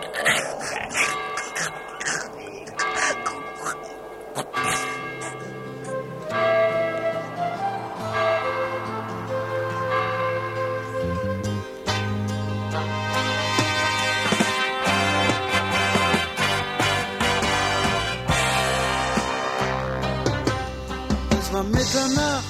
Es 21.32 21.54
war 21.54 21.64
Mitternacht, 21.64 22.46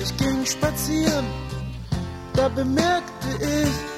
ich 0.00 0.16
ging 0.16 0.44
spazieren, 0.44 1.26
da 2.34 2.48
bemerkte 2.48 3.09
ich 3.40 3.90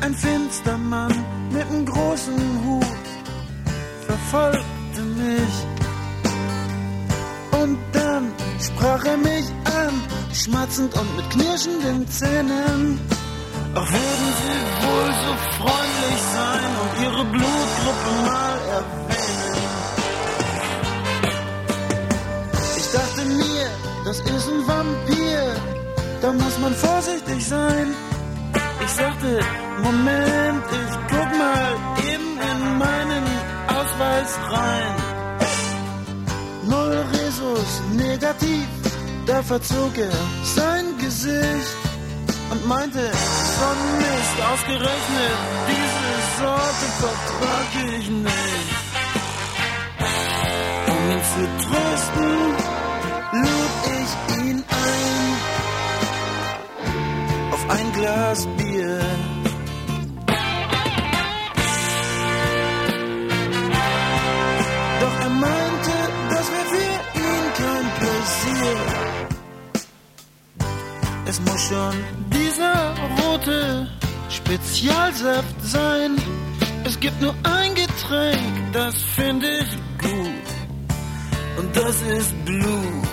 ein 0.00 0.14
finster 0.14 0.78
Mann 0.78 1.12
mit 1.50 1.66
einem 1.66 1.84
großen 1.84 2.64
Hut 2.64 3.08
verfolgte 4.06 5.02
mich. 5.22 5.56
Und 7.60 7.78
dann 7.92 8.32
sprach 8.60 9.04
er 9.04 9.16
mich 9.16 9.46
an, 9.64 9.94
schmatzend 10.32 10.94
und 10.94 11.16
mit 11.16 11.30
knirschenden 11.30 12.08
Zähnen. 12.08 13.00
Ach, 13.74 13.88
würden 13.92 14.30
Sie 14.40 14.60
wohl 14.84 15.10
so 15.24 15.32
freundlich 15.58 16.22
sein 16.36 16.70
und 16.82 16.92
Ihre 17.04 17.24
Blutgruppe 17.24 18.10
mal 18.26 18.58
erwähnen? 18.78 19.58
Ich 22.76 22.88
dachte 22.92 23.24
mir, 23.24 23.66
das 24.04 24.20
ist 24.20 24.48
ein 24.48 24.66
Vampir, 24.66 25.56
da 26.22 26.32
muss 26.32 26.58
man 26.58 26.74
vorsichtig 26.74 27.46
sein. 27.46 27.94
Ich 28.88 28.94
sagte, 28.94 29.38
Moment, 29.82 30.64
ich 30.72 30.94
guck 31.10 31.30
mal 31.38 31.72
eben 32.10 32.30
in 32.50 32.78
meinen 32.78 33.24
Ausweis 33.76 34.30
rein. 34.50 34.94
Null 36.64 37.04
Resus, 37.12 37.70
negativ, 37.92 38.66
da 39.26 39.42
verzog 39.42 39.92
er 39.98 40.18
sein 40.42 40.86
Gesicht 40.96 41.76
und 42.50 42.66
meinte, 42.66 43.04
so 43.58 43.68
Mist, 44.00 44.36
ausgerechnet, 44.50 45.38
diese 45.70 46.16
Sorte 46.38 46.86
vertrag 47.02 47.70
ich 47.98 48.08
nicht. 48.08 48.68
Um 50.92 51.10
ihn 51.12 51.22
zu 51.32 51.44
trösten, 51.64 52.32
lud 53.42 53.74
ich 54.00 54.38
ihn 54.46 54.64
ein 54.66 55.17
Glas 57.98 58.46
Bier. 58.56 59.00
Doch 65.00 65.20
er 65.20 65.30
meinte, 65.30 65.94
das 66.30 66.46
wäre 66.52 66.68
für 66.72 66.92
ihn 67.26 67.46
kein 67.60 67.86
Pläsier. 67.98 68.78
Es 71.26 71.40
muss 71.40 71.62
schon 71.68 71.96
dieser 72.32 72.94
rote 73.20 73.88
Spezialsaft 74.30 75.56
sein. 75.62 76.16
Es 76.84 77.00
gibt 77.00 77.20
nur 77.20 77.34
ein 77.42 77.74
Getränk, 77.74 78.72
das 78.72 78.94
finde 79.16 79.48
ich 79.58 79.70
gut. 80.00 80.46
Und 81.58 81.76
das 81.76 82.00
ist 82.02 82.44
Blut. 82.44 83.07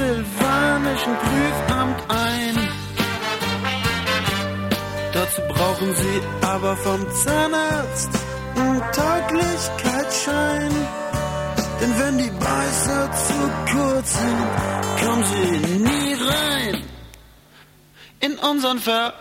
Transsilvanischen 0.00 1.14
Prüfamt 1.14 2.00
ein. 2.08 2.56
Dazu 5.12 5.42
brauchen 5.42 5.94
Sie 5.94 6.46
aber 6.46 6.74
vom 6.76 7.06
Zahnarzt 7.12 8.08
einen 8.56 8.80
Tauglichkeitsschein. 8.80 10.70
Denn 11.82 11.98
wenn 11.98 12.16
die 12.16 12.30
Beißer 12.30 13.10
zu 13.12 13.50
kurz 13.72 14.18
sind, 14.18 15.04
kommen 15.04 15.24
Sie 15.24 15.78
nie 15.78 16.14
rein 16.14 16.82
in 18.20 18.38
unseren 18.38 18.78
Verein. 18.78 19.12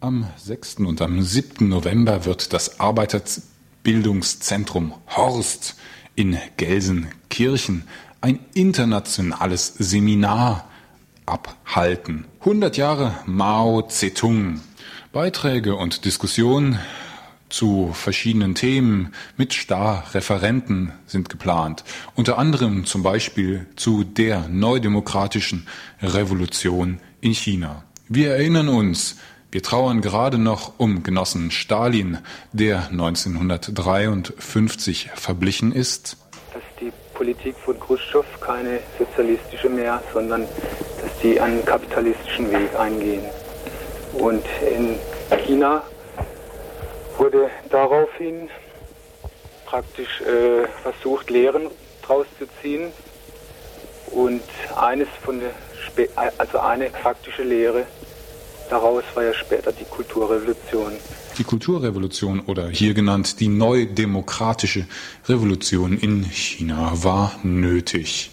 Am 0.00 0.26
6. 0.36 0.76
und 0.78 1.00
am 1.00 1.22
7. 1.22 1.68
November 1.68 2.24
wird 2.24 2.52
das 2.52 2.80
Arbeiterbildungszentrum 3.86 4.94
Horst 5.16 5.76
in 6.16 6.36
Gelsenkirchen 6.56 7.84
ein 8.20 8.40
internationales 8.52 9.74
Seminar 9.78 10.68
abhalten. 11.24 12.24
100 12.40 12.76
Jahre 12.76 13.14
Mao 13.26 13.82
Zedong. 13.82 14.60
Beiträge 15.12 15.76
und 15.76 16.04
Diskussionen 16.04 16.80
zu 17.48 17.92
verschiedenen 17.92 18.56
Themen 18.56 19.14
mit 19.36 19.52
Star-Referenten 19.52 20.90
sind 21.06 21.28
geplant. 21.28 21.84
Unter 22.16 22.38
anderem 22.38 22.86
zum 22.86 23.04
Beispiel 23.04 23.68
zu 23.76 24.02
der 24.02 24.48
neudemokratischen 24.48 25.68
Revolution 26.02 26.98
in 27.20 27.34
China. 27.34 27.84
Wir 28.08 28.32
erinnern 28.32 28.68
uns, 28.68 29.16
wir 29.56 29.62
trauern 29.62 30.02
gerade 30.02 30.36
noch 30.36 30.74
um 30.76 31.02
Genossen 31.02 31.50
Stalin, 31.50 32.18
der 32.52 32.88
1953 32.90 35.08
verblichen 35.14 35.72
ist. 35.72 36.18
Dass 36.52 36.62
die 36.78 36.92
Politik 37.14 37.56
von 37.64 37.80
Khrushchev 37.80 38.26
keine 38.42 38.80
sozialistische 38.98 39.70
mehr, 39.70 40.02
sondern 40.12 40.42
dass 40.42 41.18
die 41.22 41.40
einen 41.40 41.64
kapitalistischen 41.64 42.52
Weg 42.52 42.78
eingehen. 42.78 43.24
Und 44.12 44.44
in 44.60 44.98
China 45.46 45.82
wurde 47.16 47.48
daraufhin 47.70 48.50
praktisch 49.64 50.20
äh, 50.20 50.68
versucht, 50.82 51.30
Lehren 51.30 51.68
draus 52.02 52.26
zu 52.38 52.44
ziehen. 52.60 52.92
Und 54.08 54.42
eines 54.76 55.08
von 55.22 55.40
der, 55.40 55.52
Spe 55.86 56.10
also 56.36 56.58
eine 56.58 56.90
faktische 56.90 57.42
Lehre 57.42 57.86
daraus 58.70 59.04
war 59.14 59.24
ja 59.24 59.34
später 59.34 59.72
die 59.72 59.84
Kulturrevolution. 59.84 60.92
Die 61.38 61.44
Kulturrevolution 61.44 62.40
oder 62.46 62.68
hier 62.68 62.94
genannt 62.94 63.40
die 63.40 63.48
neudemokratische 63.48 64.86
Revolution 65.28 65.98
in 65.98 66.24
China 66.24 66.92
war 66.94 67.32
nötig. 67.42 68.30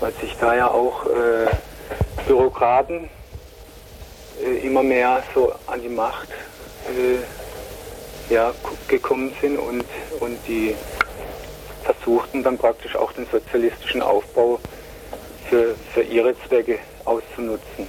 Weil 0.00 0.12
sich 0.20 0.36
da 0.40 0.54
ja 0.54 0.70
auch 0.70 1.06
äh, 1.06 1.46
Bürokraten 2.26 3.08
äh, 4.42 4.66
immer 4.66 4.82
mehr 4.82 5.22
so 5.34 5.52
an 5.66 5.80
die 5.80 5.88
Macht 5.88 6.28
äh, 6.88 8.32
ja, 8.32 8.52
gekommen 8.88 9.32
sind 9.40 9.58
und, 9.58 9.84
und 10.20 10.38
die 10.46 10.74
versuchten 11.84 12.42
dann 12.42 12.56
praktisch 12.58 12.96
auch 12.96 13.12
den 13.12 13.26
sozialistischen 13.30 14.02
Aufbau 14.02 14.58
für, 15.48 15.74
für 15.92 16.02
ihre 16.02 16.34
Zwecke 16.46 16.78
auszunutzen. 17.04 17.86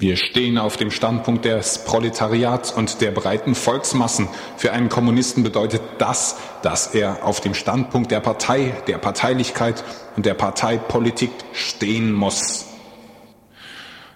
Wir 0.00 0.16
stehen 0.16 0.58
auf 0.58 0.76
dem 0.76 0.92
Standpunkt 0.92 1.44
des 1.44 1.84
Proletariats 1.84 2.70
und 2.70 3.00
der 3.00 3.10
breiten 3.10 3.56
Volksmassen. 3.56 4.28
Für 4.56 4.72
einen 4.72 4.88
Kommunisten 4.88 5.42
bedeutet 5.42 5.82
das, 5.98 6.36
dass 6.62 6.94
er 6.94 7.24
auf 7.24 7.40
dem 7.40 7.52
Standpunkt 7.52 8.12
der 8.12 8.20
Partei, 8.20 8.74
der 8.86 8.98
Parteilichkeit 8.98 9.82
und 10.14 10.24
der 10.24 10.34
Parteipolitik 10.34 11.32
stehen 11.52 12.12
muss. 12.12 12.66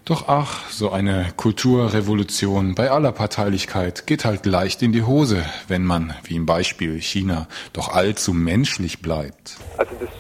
Doch 0.05 0.29
ach, 0.29 0.71
so 0.71 0.91
eine 0.91 1.33
Kulturrevolution 1.37 2.77
bei 2.77 2.93
aller 2.93 3.11
Parteilichkeit 3.11 4.07
geht 4.07 4.25
halt 4.25 4.47
leicht 4.47 4.83
in 4.83 4.93
die 4.93 5.03
Hose, 5.03 5.45
wenn 5.67 5.85
man, 5.85 6.15
wie 6.23 6.37
im 6.37 6.47
Beispiel 6.47 7.01
China, 7.01 7.49
doch 7.73 7.89
allzu 7.89 8.33
menschlich 8.33 9.03
bleibt. 9.03 9.57
Also 9.79 9.93
das 9.99 10.11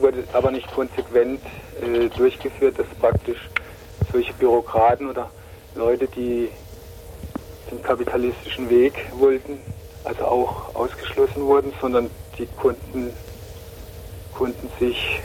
wurde 0.00 0.22
aber 0.32 0.52
nicht 0.52 0.70
konsequent 0.72 1.40
äh, 1.80 2.08
durchgeführt, 2.16 2.78
dass 2.78 2.86
praktisch 3.00 3.38
solche 4.12 4.32
Bürokraten 4.34 5.08
oder 5.08 5.30
Leute, 5.74 6.08
die 6.08 6.48
den 7.70 7.82
kapitalistischen 7.82 8.68
Weg 8.68 8.94
wollten, 9.12 9.58
also 10.04 10.24
auch 10.24 10.74
ausgeschlossen 10.74 11.42
wurden, 11.42 11.72
sondern 11.80 12.10
die 12.38 12.46
konnten, 12.60 13.12
konnten 14.36 14.68
sich 14.78 15.20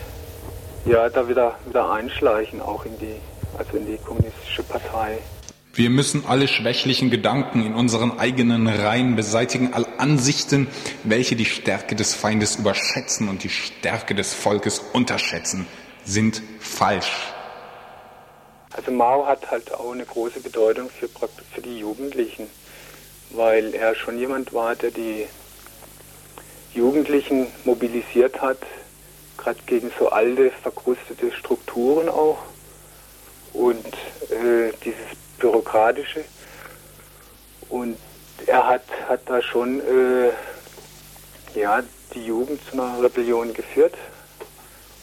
ja 0.86 1.10
da 1.10 1.28
wieder, 1.28 1.56
wieder 1.66 1.92
einschleichen, 1.92 2.62
auch 2.62 2.86
in 2.86 2.98
die, 3.00 3.16
also 3.58 3.78
in 3.78 3.86
die 3.88 3.98
kommunistische 3.98 4.64
Partei. 4.64 5.20
Wir 5.74 5.90
müssen 5.90 6.24
alle 6.26 6.48
schwächlichen 6.48 7.10
Gedanken 7.10 7.66
in 7.66 7.74
unseren 7.74 8.18
eigenen 8.18 8.66
Reihen 8.68 9.18
beseitigen, 9.18 9.74
alle 9.74 10.00
Ansichten, 10.00 10.68
welche 11.04 11.36
die 11.36 11.44
Stärke 11.44 11.96
des 11.96 12.16
Feindes 12.16 12.56
überschätzen 12.56 13.28
und 13.28 13.44
die 13.44 13.50
Stärke 13.50 14.16
des 14.16 14.34
Volkes 14.34 14.80
unterschätzen, 14.94 15.68
sind 16.06 16.42
falsch. 16.60 17.35
Also 18.76 18.92
Mao 18.92 19.26
hat 19.26 19.52
halt 19.52 19.74
auch 19.74 19.94
eine 19.94 20.06
große 20.06 20.42
Bedeutung 20.42 20.90
für, 20.90 21.08
für 21.08 21.62
die 21.62 21.80
Jugendlichen, 21.80 22.50
weil 23.30 23.74
er 23.74 23.96
schon 23.96 24.20
jemand 24.20 24.52
war, 24.54 24.76
der 24.76 24.92
die 24.92 25.28
Jugendlichen 26.74 27.48
mobilisiert 27.64 28.42
hat, 28.42 28.58
gerade 29.38 29.60
gegen 29.66 29.94
so 29.98 30.10
alte, 30.10 30.52
verkrustete 30.52 31.32
Strukturen 31.32 32.10
auch 32.10 32.40
und 33.54 33.86
äh, 34.30 34.74
dieses 34.84 35.08
Bürokratische. 35.40 36.26
Und 37.70 37.98
er 38.46 38.68
hat, 38.68 38.84
hat 39.08 39.22
da 39.28 39.42
schon 39.42 39.80
äh, 39.80 40.32
ja, 41.58 41.82
die 42.14 42.26
Jugend 42.26 42.60
zu 42.70 42.74
einer 42.74 43.02
Rebellion 43.02 43.54
geführt. 43.54 43.96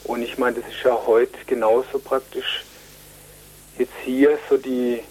Und 0.05 0.21
ich 0.21 0.37
meine, 0.37 0.61
das 0.61 0.71
ist 0.71 0.85
ja 0.85 1.07
heute 1.07 1.39
genauso 1.47 1.99
praktisch 1.99 2.67
jetzt 3.79 3.93
hier 4.05 4.39
so 4.49 4.57
die, 4.57 5.03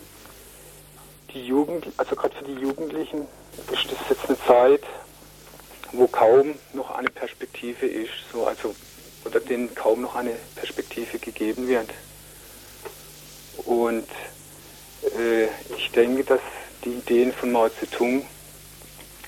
die 1.33 1.45
Jugend, 1.45 1.87
also 1.97 2.15
gerade 2.15 2.35
für 2.35 2.45
die 2.45 2.59
Jugendlichen 2.61 3.27
ist 3.71 3.91
das 3.91 4.09
jetzt 4.09 4.27
eine 4.27 4.37
Zeit, 4.45 4.83
wo 5.91 6.07
kaum 6.07 6.55
noch 6.73 6.91
eine 6.91 7.09
Perspektive 7.09 7.85
ist, 7.85 8.11
so 8.31 8.45
also 8.45 8.75
oder 9.25 9.39
denen 9.39 9.73
kaum 9.75 10.01
noch 10.01 10.15
eine 10.15 10.35
Perspektive 10.55 11.19
gegeben 11.19 11.67
wird. 11.67 11.89
Und 13.65 14.07
äh, 15.17 15.45
ich 15.75 15.91
denke, 15.91 16.23
dass 16.23 16.41
die 16.83 16.93
Ideen 16.93 17.31
von 17.31 17.51
Mao 17.51 17.69
Zedong 17.69 18.25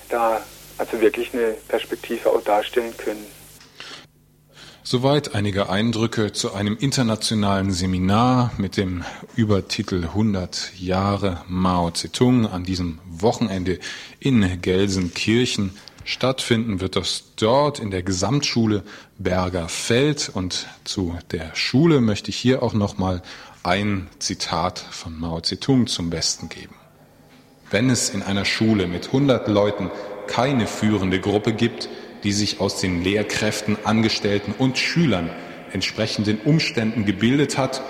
da 0.09 0.43
also 0.77 0.99
wirklich 1.01 1.33
eine 1.33 1.51
Perspektive 1.67 2.29
auch 2.29 2.41
darstellen 2.41 2.95
können. 2.97 3.25
Soweit 4.85 5.33
einige 5.33 5.69
Eindrücke 5.69 6.33
zu 6.33 6.53
einem 6.53 6.75
internationalen 6.75 7.71
Seminar 7.71 8.51
mit 8.57 8.75
dem 8.75 9.05
Übertitel 9.37 10.03
100 10.03 10.73
Jahre 10.77 11.41
Mao 11.47 11.89
Zedong 11.91 12.47
an 12.47 12.65
diesem 12.65 12.99
Wochenende 13.09 13.79
in 14.19 14.61
Gelsenkirchen. 14.61 15.71
Stattfinden 16.03 16.81
wird 16.81 16.97
das 16.97 17.23
dort 17.37 17.79
in 17.79 17.91
der 17.91 18.03
Gesamtschule 18.03 18.83
Berger 19.17 19.69
Feld 19.69 20.29
und 20.33 20.67
zu 20.83 21.17
der 21.31 21.55
Schule 21.55 22.01
möchte 22.01 22.29
ich 22.29 22.35
hier 22.35 22.61
auch 22.61 22.73
nochmal 22.73 23.21
ein 23.63 24.09
Zitat 24.19 24.79
von 24.79 25.17
Mao 25.17 25.39
Zedong 25.39 25.87
zum 25.87 26.09
Besten 26.09 26.49
geben. 26.49 26.75
Wenn 27.71 27.89
es 27.89 28.09
in 28.09 28.21
einer 28.21 28.43
Schule 28.43 28.87
mit 28.87 29.07
100 29.07 29.47
Leuten 29.47 29.89
keine 30.27 30.67
führende 30.67 31.21
Gruppe 31.21 31.53
gibt, 31.53 31.87
die 32.23 32.31
sich 32.31 32.59
aus 32.59 32.79
den 32.79 33.03
Lehrkräften, 33.03 33.77
Angestellten 33.83 34.53
und 34.57 34.77
Schülern 34.77 35.29
entsprechenden 35.71 36.39
Umständen 36.39 37.05
gebildet 37.05 37.57
hat 37.57 37.81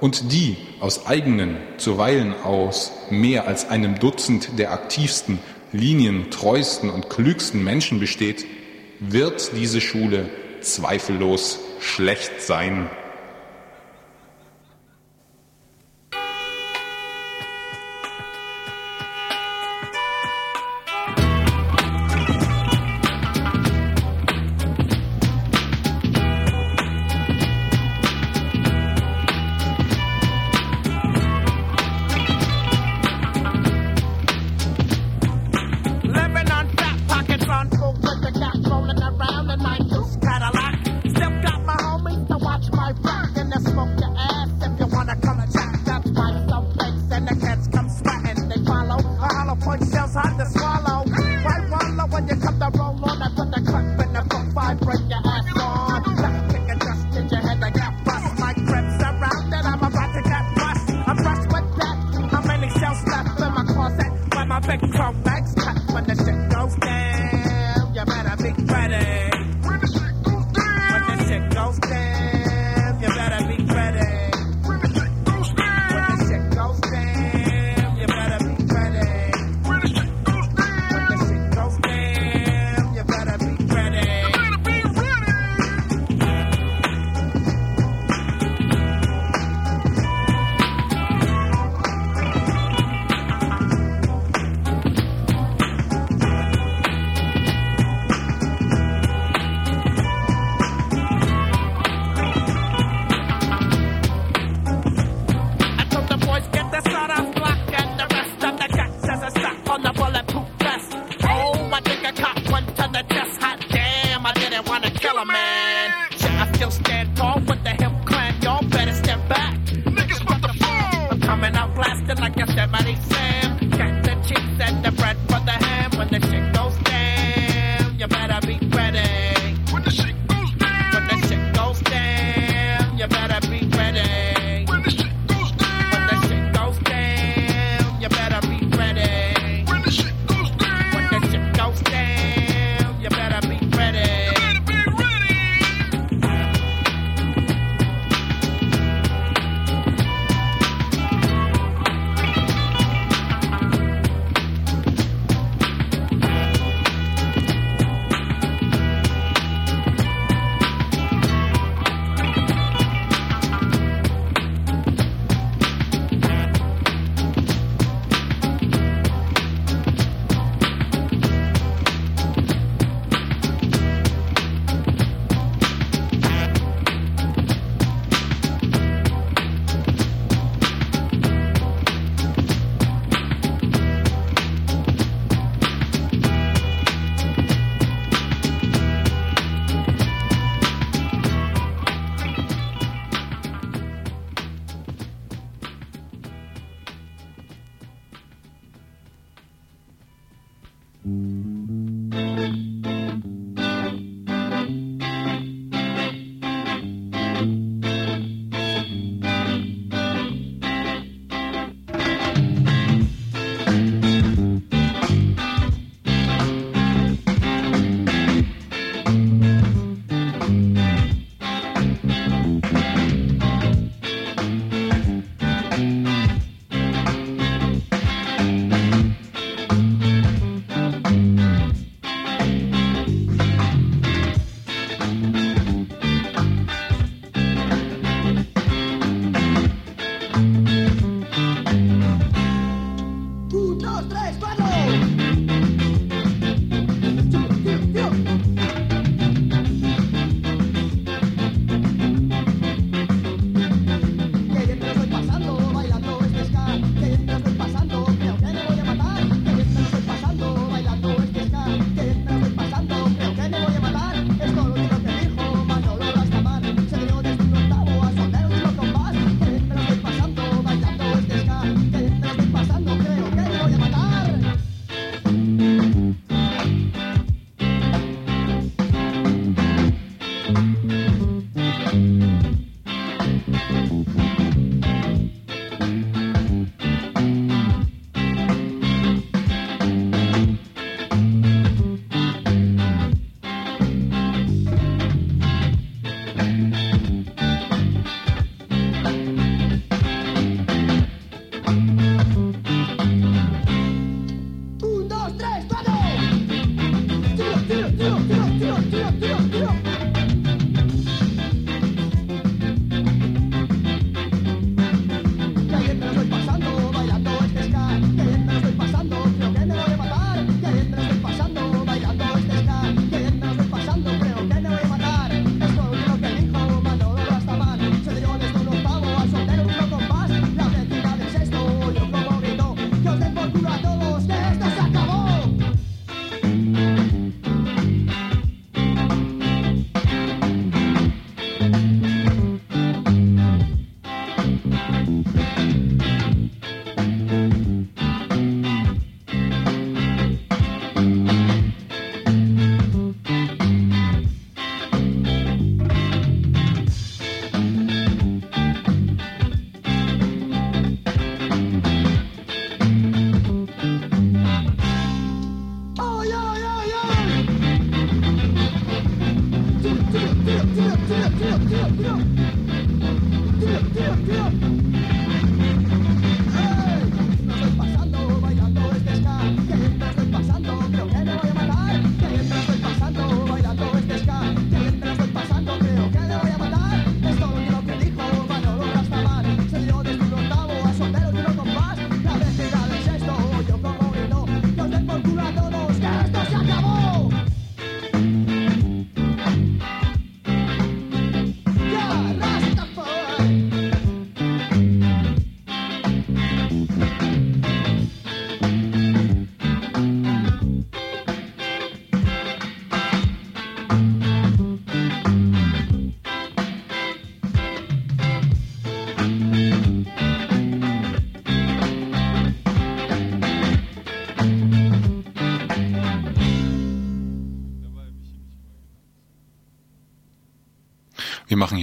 und 0.00 0.32
die 0.32 0.56
aus 0.80 1.06
eigenen, 1.06 1.56
zuweilen 1.76 2.34
aus 2.34 2.92
mehr 3.10 3.46
als 3.46 3.68
einem 3.68 3.98
Dutzend 3.98 4.58
der 4.58 4.72
aktivsten, 4.72 5.38
linientreuesten 5.72 6.90
und 6.90 7.08
klügsten 7.08 7.62
Menschen 7.62 8.00
besteht, 8.00 8.46
wird 8.98 9.52
diese 9.56 9.80
Schule 9.80 10.28
zweifellos 10.60 11.60
schlecht 11.80 12.42
sein. 12.42 12.90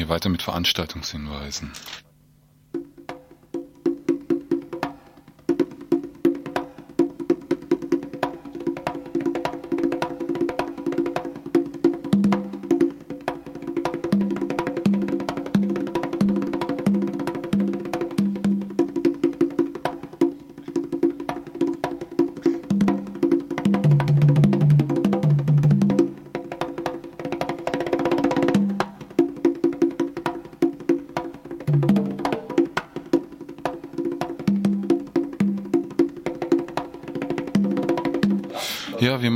Weiter 0.09 0.29
mit 0.29 0.41
Veranstaltungshinweisen. 0.41 1.71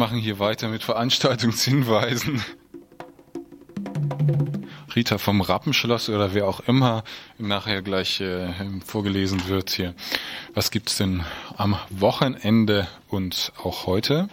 Machen 0.02 0.18
hier 0.18 0.40
weiter 0.40 0.68
mit 0.68 0.82
Veranstaltungshinweisen. 0.82 2.44
Rita 4.96 5.20
vom 5.20 5.42
Rappenschloss 5.42 6.10
oder 6.10 6.34
wer 6.34 6.48
auch 6.48 6.62
immer 6.62 7.04
nachher 7.38 7.84
gleich 7.84 8.20
äh, 8.20 8.52
vorgelesen 8.84 9.48
wird 9.48 9.70
hier. 9.70 9.94
Was 10.56 10.72
gibt's 10.72 10.98
denn 10.98 11.24
am 11.56 11.78
Wochenende 11.92 12.88
und 13.10 13.54
auch 13.64 13.86
heute? 13.86 14.28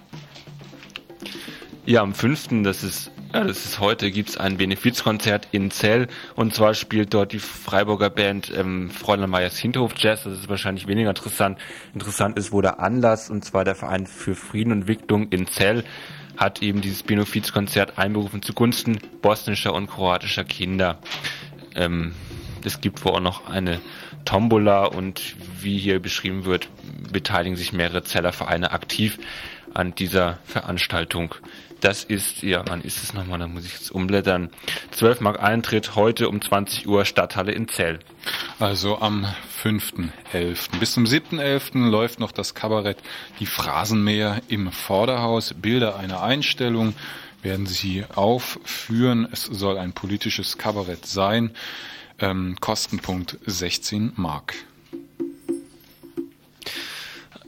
Ja, 1.84 2.00
am 2.00 2.14
5., 2.14 2.62
das 2.62 2.82
ist, 2.82 3.10
das 3.32 3.64
ist 3.64 3.78
heute, 3.78 4.10
gibt's 4.10 4.38
ein 4.38 4.56
Benefizkonzert 4.56 5.48
in 5.52 5.70
Zell 5.70 6.08
und 6.34 6.54
zwar 6.54 6.74
spielt 6.74 7.12
dort 7.12 7.32
die 7.32 7.38
Freiburger 7.38 8.08
Band 8.08 8.50
ähm, 8.56 8.90
Fräulein 8.90 9.28
Meyers 9.28 9.58
Hinterhof 9.58 9.92
Jazz. 9.96 10.24
Das 10.24 10.32
ist 10.32 10.48
wahrscheinlich 10.48 10.86
weniger 10.86 11.10
interessant. 11.10 11.58
Interessant 11.92 12.38
ist, 12.38 12.52
wo 12.52 12.62
der 12.62 12.80
Anlass 12.80 13.28
und 13.28 13.44
zwar 13.44 13.64
der 13.64 13.74
Verein 13.74 14.06
für 14.06 14.34
Frieden 14.34 14.72
und 14.72 14.78
Entwicklung 14.80 15.28
in 15.28 15.46
Zell 15.46 15.84
hat 16.38 16.62
eben 16.62 16.80
dieses 16.80 17.02
Benefizkonzert 17.02 17.98
einberufen 17.98 18.42
zugunsten 18.42 18.98
bosnischer 19.20 19.74
und 19.74 19.88
kroatischer 19.88 20.44
Kinder. 20.44 20.98
Ähm, 21.74 22.14
es 22.64 22.80
gibt 22.80 23.04
wohl 23.04 23.12
auch 23.12 23.20
noch 23.20 23.50
eine 23.50 23.80
Tombola 24.24 24.84
und 24.84 25.36
wie 25.60 25.78
hier 25.78 26.00
beschrieben 26.00 26.44
wird, 26.44 26.68
beteiligen 27.12 27.56
sich 27.56 27.72
mehrere 27.72 28.04
Zellervereine 28.04 28.72
aktiv 28.72 29.18
an 29.74 29.94
dieser 29.94 30.38
Veranstaltung. 30.44 31.34
Das 31.80 32.02
ist, 32.02 32.42
ja, 32.42 32.64
wann 32.66 32.82
ist 32.82 33.02
es 33.02 33.14
nochmal? 33.14 33.38
Da 33.38 33.46
muss 33.46 33.64
ich 33.64 33.72
jetzt 33.72 33.92
umblättern. 33.92 34.50
12 34.90 35.20
Mark 35.20 35.42
Eintritt 35.42 35.94
heute 35.94 36.28
um 36.28 36.42
20 36.42 36.88
Uhr 36.88 37.04
Stadthalle 37.04 37.52
in 37.52 37.68
Zell. 37.68 38.00
Also 38.58 39.00
am 39.00 39.26
5.11. 39.62 40.78
Bis 40.80 40.92
zum 40.92 41.04
7.11. 41.04 41.88
läuft 41.88 42.18
noch 42.18 42.32
das 42.32 42.54
Kabarett 42.54 42.98
Die 43.38 43.46
Phrasenmäher 43.46 44.40
im 44.48 44.72
Vorderhaus. 44.72 45.54
Bilder 45.54 45.96
einer 45.96 46.22
Einstellung 46.22 46.94
werden 47.42 47.66
sie 47.66 48.04
aufführen. 48.12 49.28
Es 49.30 49.44
soll 49.44 49.78
ein 49.78 49.92
politisches 49.92 50.58
Kabarett 50.58 51.06
sein. 51.06 51.52
Ähm, 52.18 52.56
Kostenpunkt 52.60 53.38
16 53.46 54.14
Mark. 54.16 54.54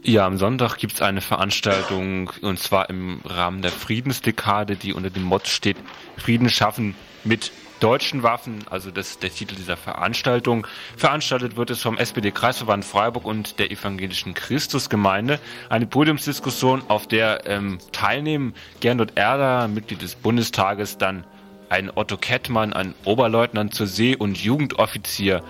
Ja, 0.03 0.27
am 0.27 0.39
Sonntag 0.39 0.79
gibt's 0.79 1.03
eine 1.03 1.21
Veranstaltung 1.21 2.31
und 2.41 2.59
zwar 2.59 2.89
im 2.89 3.21
Rahmen 3.25 3.61
der 3.61 3.71
Friedensdekade, 3.71 4.77
die 4.77 4.95
unter 4.95 5.11
dem 5.11 5.25
Motto 5.25 5.49
steht 5.49 5.77
Frieden 6.17 6.49
schaffen 6.49 6.95
mit 7.23 7.53
deutschen 7.81 8.23
Waffen, 8.23 8.65
also 8.71 8.91
das 8.91 9.11
ist 9.11 9.23
der 9.23 9.31
Titel 9.31 9.55
dieser 9.55 9.77
Veranstaltung. 9.77 10.67
Veranstaltet 10.97 11.57
wird 11.57 11.71
es 11.71 11.83
vom 11.83 11.99
SPD-Kreisverband 11.99 12.85
Freiburg 12.85 13.27
und 13.27 13.59
der 13.59 13.71
evangelischen 13.71 14.33
Christusgemeinde. 14.33 15.39
Eine 15.69 15.87
Podiumsdiskussion, 15.87 16.83
auf 16.89 17.07
der 17.07 17.47
ähm, 17.47 17.79
teilnehmen 17.93 18.55
Gernot 18.81 19.17
Erler, 19.17 19.69
Mitglied 19.69 20.01
des 20.01 20.15
Bundestages, 20.15 20.97
dann 20.97 21.25
ein 21.69 21.91
Otto 21.95 22.17
Kettmann, 22.17 22.73
ein 22.73 22.95
Oberleutnant 23.05 23.75
zur 23.75 23.87
See- 23.87 24.17
und 24.17 24.39
Jugendoffizier. 24.43 25.43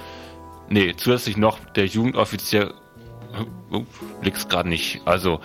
Nee, 0.69 0.95
zusätzlich 0.97 1.37
noch 1.37 1.59
der 1.73 1.87
Jugendoffizier 1.87 2.75
oh, 3.71 3.85
liegt's 4.23 4.49
gerade 4.49 4.69
nicht. 4.69 5.01
Also 5.05 5.41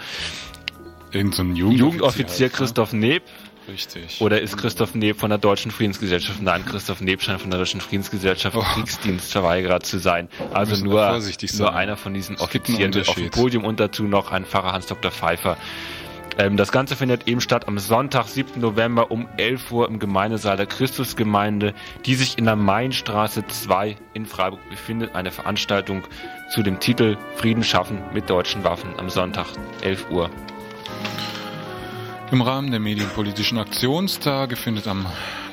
Irgend 1.12 1.34
so 1.36 1.44
ein 1.44 1.56
Jugendoffizier, 1.56 1.86
Jugendoffizier 1.86 2.50
Christoph 2.50 2.94
Neb. 2.94 3.24
Richtig. 3.68 4.22
Oder 4.22 4.42
ist 4.42 4.58
Christoph 4.58 4.94
Neb 4.94 5.18
von 5.20 5.30
der 5.30 5.40
Deutschen 5.40 5.72
Friedensgesellschaft? 5.72 6.42
Nein, 6.42 6.66
Christoph 6.66 7.02
Neb 7.02 7.22
scheint 7.22 7.42
von 7.42 7.50
der 7.50 7.60
Deutschen 7.60 7.82
Friedensgesellschaft 7.82 8.56
Oh. 8.56 8.62
Kriegsdienstverweigerer 8.62 9.80
zu 9.80 9.98
sein. 9.98 10.30
Also 10.54 10.84
nur, 10.84 11.20
nur 11.58 11.74
einer 11.74 11.98
von 11.98 12.14
diesen 12.14 12.38
Offizieren 12.38 12.92
mit 12.92 13.08
auf 13.08 13.16
dem. 13.16 13.32
Podium 13.32 13.64
und 13.64 13.80
dazu 13.80 14.04
noch 14.04 14.32
ein 14.32 14.46
Pfarrer 14.46 14.74
Hans 14.74 14.88
Dr. 14.88 15.10
Pfeiffer. 15.10 15.58
Ähm, 16.38 16.58
das 16.58 16.72
Ganze 16.72 16.96
findet 16.96 17.28
eben 17.28 17.40
statt 17.42 17.68
am 17.68 17.80
Sonntag, 17.80 18.28
7. 18.28 18.60
November 18.60 19.10
um 19.10 19.28
11 19.38 19.72
Uhr 19.72 19.88
im 19.88 20.00
Gemeindesaal 20.00 20.58
der 20.58 20.66
Christusgemeinde, 20.66 21.74
die 22.06 22.16
sich 22.16 22.38
in 22.38 22.46
der 22.46 22.58
Mainstraße 22.58 23.48
2 23.48 23.96
in 24.14 24.26
Freiburg 24.26 24.60
befindet. 24.70 25.16
Eine 25.16 25.32
Veranstaltung 25.32 26.04
zu 26.50 26.64
dem 26.64 26.80
Titel 26.80 27.18
Frieden 27.36 27.64
schaffen 27.64 28.02
mit 28.14 28.30
deutschen 28.30 28.64
Waffen 28.64 28.98
am 28.98 29.10
Sonntag, 29.10 29.48
11 29.82 30.10
Uhr. 30.10 30.30
Im 32.32 32.42
Rahmen 32.42 32.72
der 32.72 32.80
medienpolitischen 32.80 33.60
Aktionstage 33.60 34.56
findet 34.56 34.88
am 34.88 35.06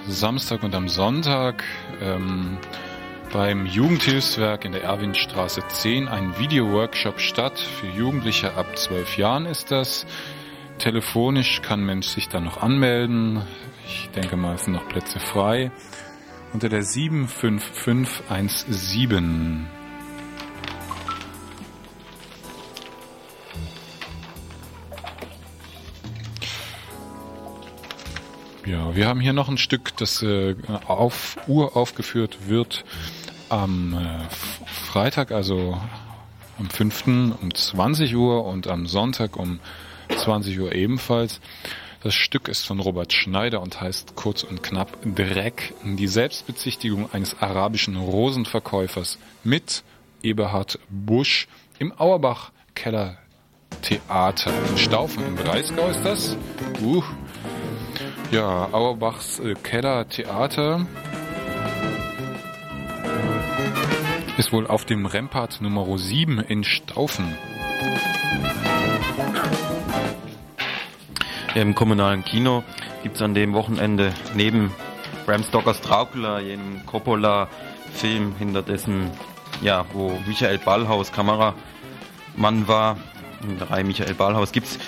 Samstag 0.09 0.63
und 0.63 0.75
am 0.75 0.89
Sonntag 0.89 1.63
ähm, 2.01 2.57
beim 3.33 3.67
Jugendhilfswerk 3.67 4.65
in 4.65 4.73
der 4.73 4.85
Erwinstraße 4.85 5.63
10 5.67 6.09
ein 6.09 6.39
Videoworkshop 6.39 7.21
statt. 7.21 7.59
Für 7.59 7.89
Jugendliche 7.89 8.55
ab 8.55 8.75
12 8.77 9.19
Jahren 9.19 9.45
ist 9.47 9.71
das. 9.71 10.07
Telefonisch 10.79 11.61
kann 11.63 11.85
Mensch 11.85 12.09
sich 12.09 12.29
dann 12.29 12.45
noch 12.45 12.63
anmelden. 12.63 13.43
Ich 13.87 14.11
denke 14.11 14.37
mal, 14.37 14.55
es 14.55 14.65
sind 14.65 14.75
noch 14.75 14.89
Plätze 14.89 15.19
frei. 15.21 15.71
Unter 16.53 16.69
der 16.69 16.83
75517. 16.83 19.67
Ja, 28.65 28.95
wir 28.95 29.09
haben 29.09 29.19
hier 29.19 29.33
noch 29.33 29.49
ein 29.49 29.59
Stück, 29.59 29.97
das 29.97 30.23
äh, 30.23 30.55
auf 30.87 31.37
Uhr 31.49 31.77
aufgeführt 31.77 32.49
wird 32.49 32.85
am 33.49 33.95
äh, 33.95 34.67
Freitag, 34.67 35.33
also 35.33 35.81
am 36.59 36.71
5. 36.71 37.07
um 37.43 37.53
20 37.53 38.15
Uhr 38.15 38.45
und 38.45 38.69
am 38.69 38.87
Sonntag 38.87 39.37
um 39.37 39.59
20 40.17 40.61
Uhr 40.61 40.73
ebenfalls. 40.75 41.41
Das 42.05 42.15
Stück 42.15 42.47
ist 42.47 42.65
von 42.65 42.79
Robert 42.79 43.13
Schneider 43.13 43.61
und 43.63 43.81
heißt 43.81 44.15
kurz 44.15 44.45
und 44.45 44.63
knapp 44.63 44.97
Dreck, 45.05 45.75
die 45.85 46.07
Selbstbezichtigung 46.07 47.13
eines 47.13 47.41
arabischen 47.41 47.97
Rosenverkäufers 47.97 49.19
mit 49.43 49.83
Eberhard 50.23 50.79
Busch 50.89 51.49
im 51.81 51.93
Auerbach 51.99 52.53
Keller 52.77 53.19
Theater. 53.83 54.53
In 54.71 54.79
Staufen 54.79 55.27
im 55.27 55.35
Breisgau 55.35 55.89
ist 55.89 56.05
das. 56.05 56.37
Uh. 56.81 57.03
Ja, 58.33 58.71
Auerbachs 58.73 59.41
äh, 59.41 59.55
Keller 59.55 60.09
Theater 60.09 60.87
ist 64.39 64.55
wohl 64.55 64.67
auf 64.67 64.87
dem 64.87 65.05
Rempart 65.05 65.61
Nummer 65.61 65.99
7 65.99 66.39
in 66.39 66.65
Staufen. 66.65 67.37
Im 71.55 71.75
kommunalen 71.75 72.25
Kino 72.25 72.65
gibt 73.03 73.17
es 73.17 73.23
an 73.23 73.35
dem 73.35 73.53
Wochenende 73.53 74.15
neben 74.35 74.73
Bram 75.27 75.45
Stokers 75.45 75.83
Dracula, 75.83 76.41
jenem 76.41 76.87
Coppola-Film, 76.87 78.37
hinter 78.39 78.63
dessen, 78.63 79.11
ja, 79.61 79.85
wo 79.93 80.19
Michael 80.27 80.57
Ballhaus 80.57 81.13
Kameramann 81.13 82.67
war, 82.67 82.97
in 83.43 83.59
der 83.59 83.71
Reihe 83.71 83.85
Michael 83.85 84.15
Ballhaus 84.15 84.53
gibt's, 84.53 84.79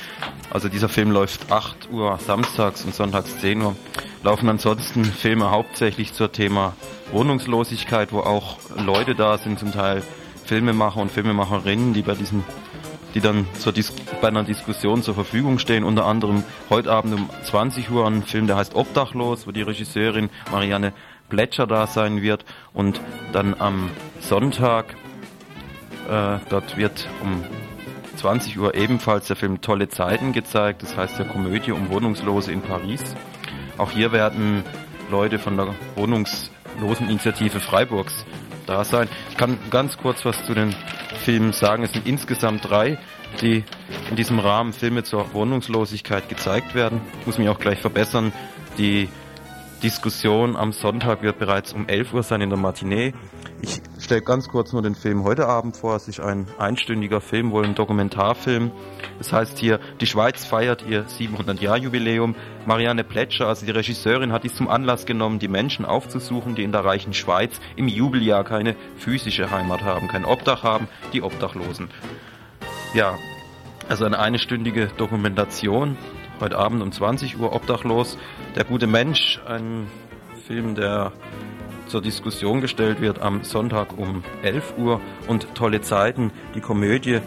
also 0.51 0.69
dieser 0.69 0.89
Film 0.89 1.11
läuft 1.11 1.51
8 1.51 1.91
Uhr 1.91 2.19
samstags 2.19 2.85
und 2.85 2.95
sonntags 2.95 3.39
10 3.41 3.63
Uhr, 3.63 3.77
laufen 4.23 4.49
ansonsten 4.49 5.05
Filme 5.05 5.51
hauptsächlich 5.51 6.13
zur 6.13 6.33
Thema 6.33 6.75
Wohnungslosigkeit, 7.13 8.13
wo 8.13 8.21
auch 8.21 8.59
Leute 8.77 9.15
da 9.15 9.39
sind, 9.39 9.59
zum 9.59 9.73
Teil 9.73 10.03
Filmemacher 10.45 11.01
und 11.01 11.11
Filmemacherinnen, 11.11 11.95
die 11.95 12.03
bei 12.03 12.15
diesem 12.15 12.45
die 13.15 13.21
dann 13.21 13.47
zur 13.59 13.73
Dis 13.73 13.93
bei 14.21 14.29
einer 14.29 14.43
Diskussion 14.43 15.03
zur 15.03 15.15
Verfügung 15.15 15.59
stehen. 15.59 15.85
Unter 15.85 16.05
anderem 16.05 16.43
heute 16.69 16.91
Abend 16.91 17.15
um 17.15 17.31
20 17.45 17.91
Uhr 17.91 18.07
ein 18.07 18.25
Film, 18.25 18.47
der 18.47 18.57
heißt 18.57 18.75
Obdachlos, 18.75 19.47
wo 19.47 19.53
die 19.53 19.63
Regisseurin 19.63 20.31
Marianne 20.51 20.93
Plätscher 21.29 21.67
da 21.67 21.87
sein 21.87 22.23
wird. 22.23 22.45
Und 22.73 23.01
dann 23.33 23.55
am 23.59 23.91
Sonntag, 24.21 24.97
äh, 26.11 26.39
dort 26.49 26.77
wird 26.77 27.09
um 27.23 27.45
20 28.17 28.59
Uhr 28.59 28.75
ebenfalls 28.75 29.27
der 29.27 29.37
Film 29.37 29.61
Tolle 29.61 29.89
Zeiten 29.89 30.33
gezeigt. 30.33 30.83
Das 30.83 30.97
heißt 30.97 31.19
der 31.19 31.27
Komödie 31.27 31.73
um 31.73 31.91
Wohnungslose 31.91 32.53
in 32.53 32.63
Paris. 32.63 33.03
Auch 33.77 33.91
hier 33.91 34.13
werden 34.13 34.63
Leute 35.11 35.39
von 35.39 35.57
der 35.57 35.75
Obdachloseninitiative 35.97 37.61
Freiburgs 37.61 38.25
da 38.67 38.85
sein. 38.85 39.09
Ich 39.31 39.37
kann 39.37 39.59
ganz 39.71 39.97
kurz 39.99 40.25
was 40.25 40.45
zu 40.47 40.55
den 40.55 40.75
Filmen 41.25 41.53
sagen. 41.53 41.83
Es 41.83 41.93
sind 41.93 42.07
insgesamt 42.07 42.69
drei, 42.69 42.99
die 43.41 43.65
in 44.11 44.17
diesem 44.17 44.39
Rahmen 44.39 44.73
Filme 44.73 45.03
zur 45.03 45.33
Wohnungslosigkeit 45.33 46.29
gezeigt 46.29 46.75
werden. 46.75 47.01
Ich 47.21 47.27
muss 47.27 47.39
mich 47.39 47.49
auch 47.49 47.59
gleich 47.59 47.81
verbessern. 47.81 48.33
Die 48.79 49.09
Diskussion 49.85 50.57
am 50.57 50.73
Sonntag 50.73 51.21
wird 51.21 51.39
bereits 51.39 51.75
um 51.75 51.87
11 51.87 52.15
Uhr 52.15 52.23
sein 52.23 52.41
in 52.41 52.49
der 52.49 52.59
Matinee. 52.59 53.13
Ich 53.61 53.83
stelle 54.01 54.23
ganz 54.23 54.49
kurz 54.49 54.73
nur 54.73 54.81
den 54.81 54.95
Film 54.95 55.25
heute 55.25 55.47
Abend 55.47 55.77
vor. 55.77 55.95
Es 55.95 56.09
ist 56.09 56.21
ein 56.21 56.47
einstündiger 56.59 57.21
Film, 57.21 57.51
wohl 57.51 57.67
ein 57.67 57.75
Dokumentarfilm. 57.75 58.71
Das 59.19 59.31
heißt 59.31 59.59
hier, 59.59 59.81
die 60.01 60.07
Schweiz 60.07 60.47
feiert 60.47 60.87
ihr 60.89 61.05
700-Jahr-Jubiläum. 61.05 62.35
Marianne 62.65 63.05
Pletscher, 63.05 63.47
also 63.47 63.67
die 63.67 63.73
Regisseurin, 63.73 64.33
hat 64.33 64.45
dies 64.45 64.55
zum 64.55 64.69
Anlass 64.69 65.05
genommen, 65.05 65.39
die 65.39 65.49
Menschen 65.49 65.85
aufzusuchen, 65.85 66.55
die 66.55 66.63
in 66.63 66.73
der 66.73 66.87
reichen 66.87 67.13
Schweiz 67.13 67.61
im 67.77 67.87
Jubeljahr 67.87 68.45
keine 68.45 68.77
physische 68.97 69.51
Heimat 69.51 69.83
haben, 69.83 70.09
kein 70.09 70.25
Obdach 70.25 70.63
haben, 70.63 70.89
die 71.13 71.21
Obdachlosen. 71.21 71.91
Ja, 72.95 73.19
also 73.91 74.07
eine 74.07 74.19
einstündige 74.19 74.87
Dokumentation, 74.97 75.99
heute 76.41 76.57
Abend 76.57 76.83
um 76.83 76.91
20 76.91 77.39
Uhr 77.39 77.53
obdachlos. 77.53 78.17
Der 78.55 78.63
gute 78.63 78.87
Mensch, 78.87 79.41
ein 79.49 79.89
Film, 80.47 80.77
der 80.77 81.11
zur 81.89 82.01
Diskussion 82.01 82.61
gestellt 82.61 83.01
wird 83.01 83.21
am 83.21 83.43
Sonntag 83.43 83.99
um 83.99 84.23
11 84.45 84.75
Uhr 84.79 85.01
und 85.27 85.53
Tolle 85.57 85.81
Zeiten, 85.81 86.31
die 86.55 86.61
Komödie, 86.61 87.19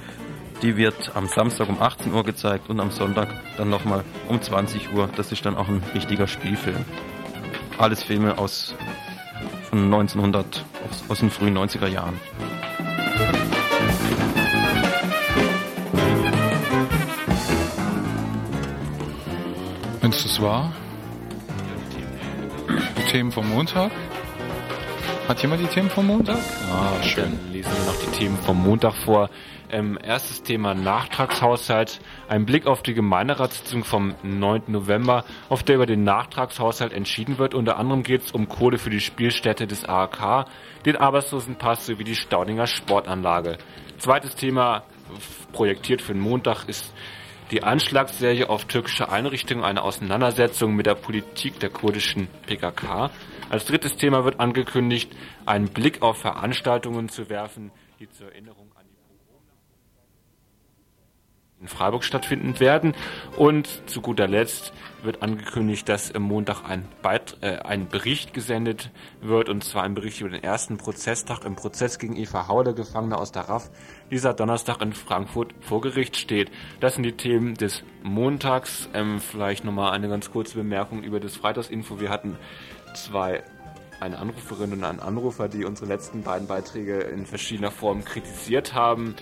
die 0.62 0.78
wird 0.78 1.12
am 1.16 1.28
Samstag 1.28 1.68
um 1.68 1.82
18 1.82 2.14
Uhr 2.14 2.24
gezeigt 2.24 2.70
und 2.70 2.80
am 2.80 2.92
Sonntag 2.92 3.28
dann 3.58 3.70
nochmal 3.70 4.06
um 4.30 4.42
20 4.42 4.94
Uhr. 4.94 5.10
Das 5.18 5.34
ist 5.34 5.46
dann 5.46 5.58
auch 5.58 5.68
ein 5.68 5.84
richtiger 5.94 6.28
Spielfilm. 6.28 6.86
Alles 7.78 8.04
Filme 8.04 8.38
aus 8.38 8.74
von 9.70 9.84
1900, 9.84 10.66
aus, 10.90 11.04
aus 11.10 11.20
den 11.20 11.30
frühen 11.30 11.58
90er 11.58 11.88
Jahren. 11.88 12.18
Wenn 20.00 20.12
es 20.12 20.24
das 20.24 20.42
war, 20.42 20.72
Themen 23.08 23.32
vom 23.32 23.50
Montag. 23.50 23.90
Hat 25.30 25.42
jemand 25.42 25.62
die 25.62 25.68
Themen 25.68 25.90
vom 25.90 26.08
Montag? 26.08 26.40
Ah, 26.70 27.02
schön. 27.04 27.40
Dann 27.42 27.54
lesen 27.54 27.72
wir 27.72 27.86
noch 27.86 28.00
die 28.02 28.12
Themen 28.12 28.38
vom 28.38 28.62
Montag 28.62 28.96
vor. 28.96 29.30
Ähm, 29.70 29.98
erstes 30.04 30.44
Thema 30.44 30.74
Nachtragshaushalt. 30.74 32.02
Ein 32.28 32.46
Blick 32.46 32.68
auf 32.68 32.84
die 32.84 32.94
Gemeinderatssitzung 32.94 33.86
vom 33.86 34.14
9. 34.24 34.64
November, 34.68 35.24
auf 35.48 35.64
der 35.64 35.76
über 35.76 35.86
den 35.86 36.04
Nachtragshaushalt 36.04 36.92
entschieden 36.92 37.38
wird. 37.38 37.54
Unter 37.54 37.78
anderem 37.78 38.04
geht 38.04 38.24
es 38.24 38.32
um 38.34 38.50
Kohle 38.50 38.78
für 38.78 38.90
die 38.90 39.00
Spielstätte 39.00 39.68
des 39.68 39.86
AHK, 39.88 40.46
den 40.86 40.98
Arbeitslosenpass 40.98 41.86
sowie 41.86 42.04
die 42.04 42.16
Staudinger 42.16 42.68
Sportanlage. 42.68 43.58
Zweites 44.00 44.36
Thema, 44.36 44.84
projektiert 45.54 46.02
für 46.02 46.12
den 46.12 46.22
Montag, 46.22 46.68
ist 46.68 46.94
die 47.52 47.64
Anschlagsserie 47.64 48.50
auf 48.50 48.66
türkische 48.66 49.10
Einrichtungen, 49.10 49.64
eine 49.64 49.82
Auseinandersetzung 49.82 50.76
mit 50.76 50.86
der 50.86 50.96
Politik 50.96 51.60
der 51.60 51.70
kurdischen 51.70 52.28
PKK. 52.46 53.12
Als 53.50 53.66
drittes 53.66 53.96
Thema 53.96 54.26
wird 54.26 54.40
angekündigt, 54.40 55.16
einen 55.46 55.70
Blick 55.70 56.02
auf 56.02 56.18
Veranstaltungen 56.18 57.10
zu 57.10 57.30
werfen, 57.30 57.72
die 58.00 58.10
zur 58.10 58.28
Erinnerung 58.28 58.67
in 61.60 61.68
Freiburg 61.68 62.04
stattfinden 62.04 62.60
werden. 62.60 62.94
Und 63.36 63.68
zu 63.88 64.02
guter 64.02 64.28
Letzt 64.28 64.74
wird 65.02 65.24
angekündigt, 65.24 65.90
dass 65.90 66.14
am 66.14 66.24
Montag 66.24 66.64
ein, 66.64 66.88
Beit 67.02 67.38
äh, 67.42 67.58
ein 67.60 67.88
Bericht 67.88 68.34
gesendet 68.34 68.92
wird, 69.22 69.50
und 69.50 69.64
zwar 69.64 69.84
ein 69.84 69.94
Bericht 69.94 70.22
über 70.22 70.30
den 70.30 70.44
ersten 70.44 70.78
Prozesstag 70.78 71.46
im 71.46 71.56
Prozess 71.56 71.98
gegen 72.00 72.16
Eva 72.16 72.48
Hauler, 72.48 72.74
Gefangene 72.74 73.18
aus 73.18 73.32
der 73.32 73.50
RAF, 73.50 73.70
dieser 74.12 74.34
Donnerstag 74.34 74.82
in 74.82 74.94
Frankfurt 74.94 75.54
vor 75.62 75.82
Gericht 75.82 76.18
steht. 76.18 76.52
Das 76.80 76.96
sind 76.96 77.04
die 77.04 77.18
Themen 77.18 77.56
des 77.56 77.84
Montags. 78.04 78.90
Ähm, 78.94 79.20
vielleicht 79.20 79.66
nochmal 79.66 79.94
eine 79.94 80.10
ganz 80.10 80.32
kurze 80.32 80.58
Bemerkung 80.58 81.04
über 81.04 81.20
das 81.20 81.36
Freitagsinfo. 81.36 82.00
Wir 82.00 82.10
hatten 82.10 82.38
zwei 82.94 83.44
eine 84.00 84.20
Anruferin 84.20 84.74
und 84.74 84.84
einen 84.84 85.00
Anrufer, 85.00 85.48
die 85.48 85.66
unsere 85.66 85.88
letzten 85.88 86.22
beiden 86.22 86.48
Beiträge 86.48 87.00
in 87.00 87.26
verschiedener 87.26 87.72
Form 87.72 88.06
kritisiert 88.06 88.76
haben 88.76 89.16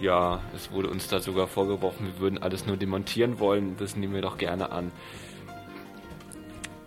ja, 0.00 0.40
es 0.54 0.70
wurde 0.72 0.88
uns 0.90 1.08
da 1.08 1.20
sogar 1.20 1.46
vorgeworfen, 1.46 2.06
wir 2.06 2.20
würden 2.20 2.42
alles 2.42 2.66
nur 2.66 2.76
demontieren 2.76 3.38
wollen. 3.38 3.76
Das 3.78 3.96
nehmen 3.96 4.14
wir 4.14 4.22
doch 4.22 4.38
gerne 4.38 4.70
an. 4.72 4.92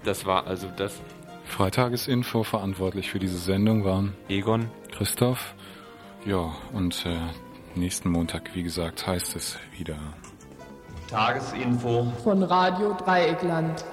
Das 0.03 0.25
war 0.25 0.47
also 0.47 0.67
das. 0.75 0.99
Freitagesinfo 1.45 2.43
verantwortlich 2.43 3.11
für 3.11 3.19
diese 3.19 3.37
Sendung 3.37 3.83
waren 3.83 4.13
Egon, 4.29 4.69
Christoph. 4.91 5.53
Ja, 6.25 6.53
und 6.71 7.05
äh, 7.05 7.17
nächsten 7.75 8.09
Montag, 8.09 8.55
wie 8.55 8.63
gesagt, 8.63 9.05
heißt 9.05 9.35
es 9.35 9.57
wieder. 9.77 9.97
Tagesinfo 11.09 12.11
von 12.23 12.43
Radio 12.43 12.93
Dreieckland. 12.93 13.83